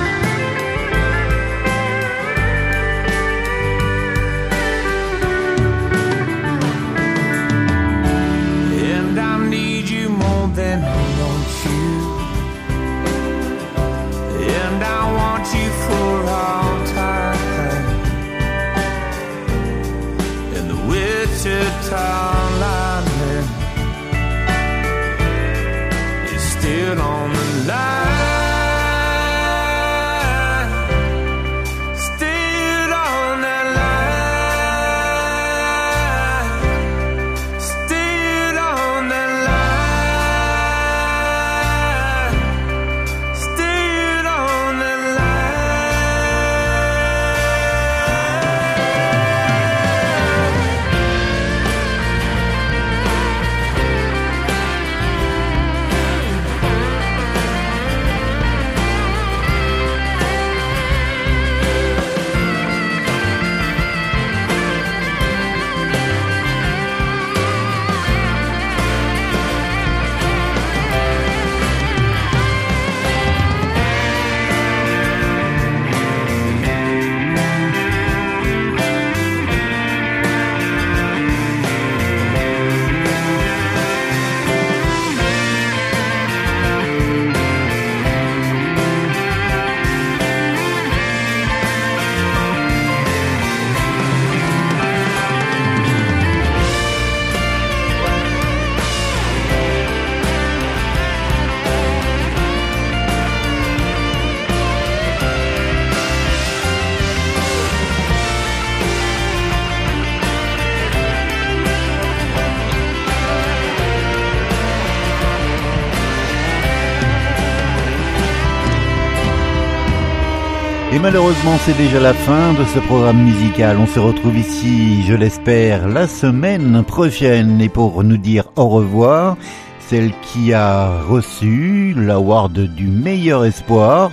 Malheureusement, 121.05 121.59
c'est 121.59 121.77
déjà 121.77 122.01
la 122.01 122.15
fin 122.15 122.55
de 122.55 122.65
ce 122.65 122.79
programme 122.79 123.25
musical. 123.25 123.77
On 123.79 123.87
se 123.87 124.01
retrouve 124.01 124.39
ici, 124.39 125.03
je 125.07 125.13
l'espère, 125.13 125.87
la 125.87 126.09
semaine 126.09 126.83
prochaine. 126.83 127.61
Et 127.61 127.69
pour 127.69 128.03
nous 128.03 128.17
dire 128.17 128.45
au 128.57 128.69
revoir, 128.69 129.37
celle 129.81 130.13
qui 130.23 130.55
a 130.55 131.03
reçu 131.03 131.95
l'award 131.95 132.55
du 132.55 132.87
meilleur 132.87 133.45
espoir 133.45 134.13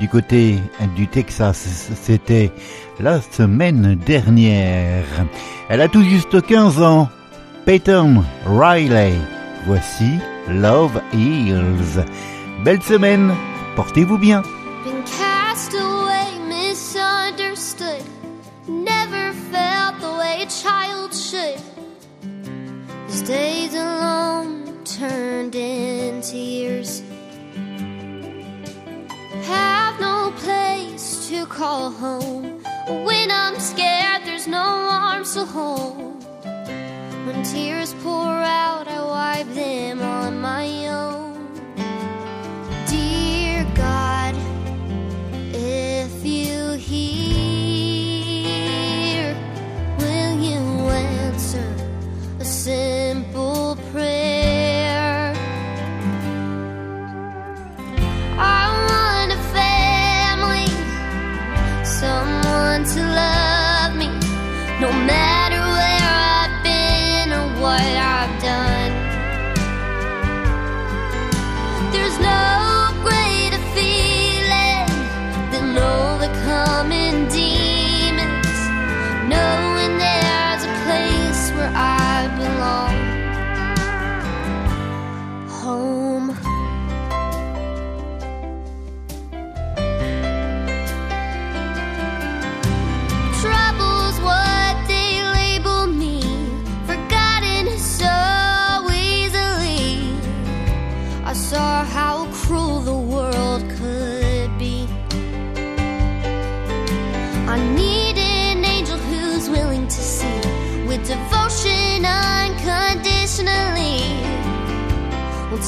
du 0.00 0.08
côté 0.08 0.58
du 0.96 1.06
Texas, 1.06 1.92
c'était 2.02 2.50
la 2.98 3.20
semaine 3.20 3.96
dernière. 4.04 5.04
Elle 5.68 5.82
a 5.82 5.88
tout 5.88 6.02
juste 6.02 6.44
15 6.44 6.82
ans. 6.82 7.08
Peyton 7.64 8.24
Riley. 8.44 9.12
Voici 9.68 10.18
Love 10.50 11.00
Heals. 11.12 12.04
Belle 12.64 12.82
semaine. 12.82 13.32
Portez-vous 13.76 14.18
bien. 14.18 14.42
Call 31.64 31.90
home. 31.90 32.62
When 33.06 33.30
I'm 33.30 33.58
scared, 33.58 34.20
there's 34.26 34.46
no 34.46 34.66
arms 35.08 35.32
to 35.32 35.46
hold. 35.46 36.22
When 37.26 37.42
tears 37.42 37.94
pour 38.02 38.34
out, 38.66 38.86
I 38.86 39.00
wipe 39.14 39.50
them 39.54 40.02
on 40.02 40.23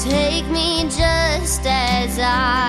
take 0.09 0.47
me 0.47 0.83
just 0.83 1.65
as 1.65 2.17
I 2.19 2.66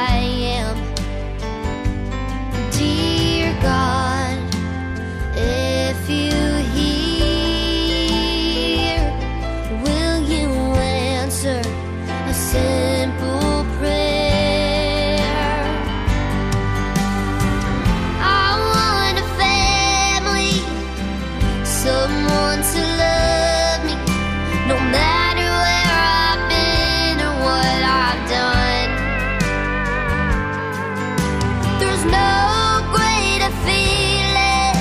no 32.11 32.83
greater 32.95 33.53
feeling 33.65 34.77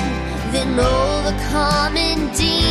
than 0.53 0.79
overcoming 0.79 2.31
demons. 2.35 2.66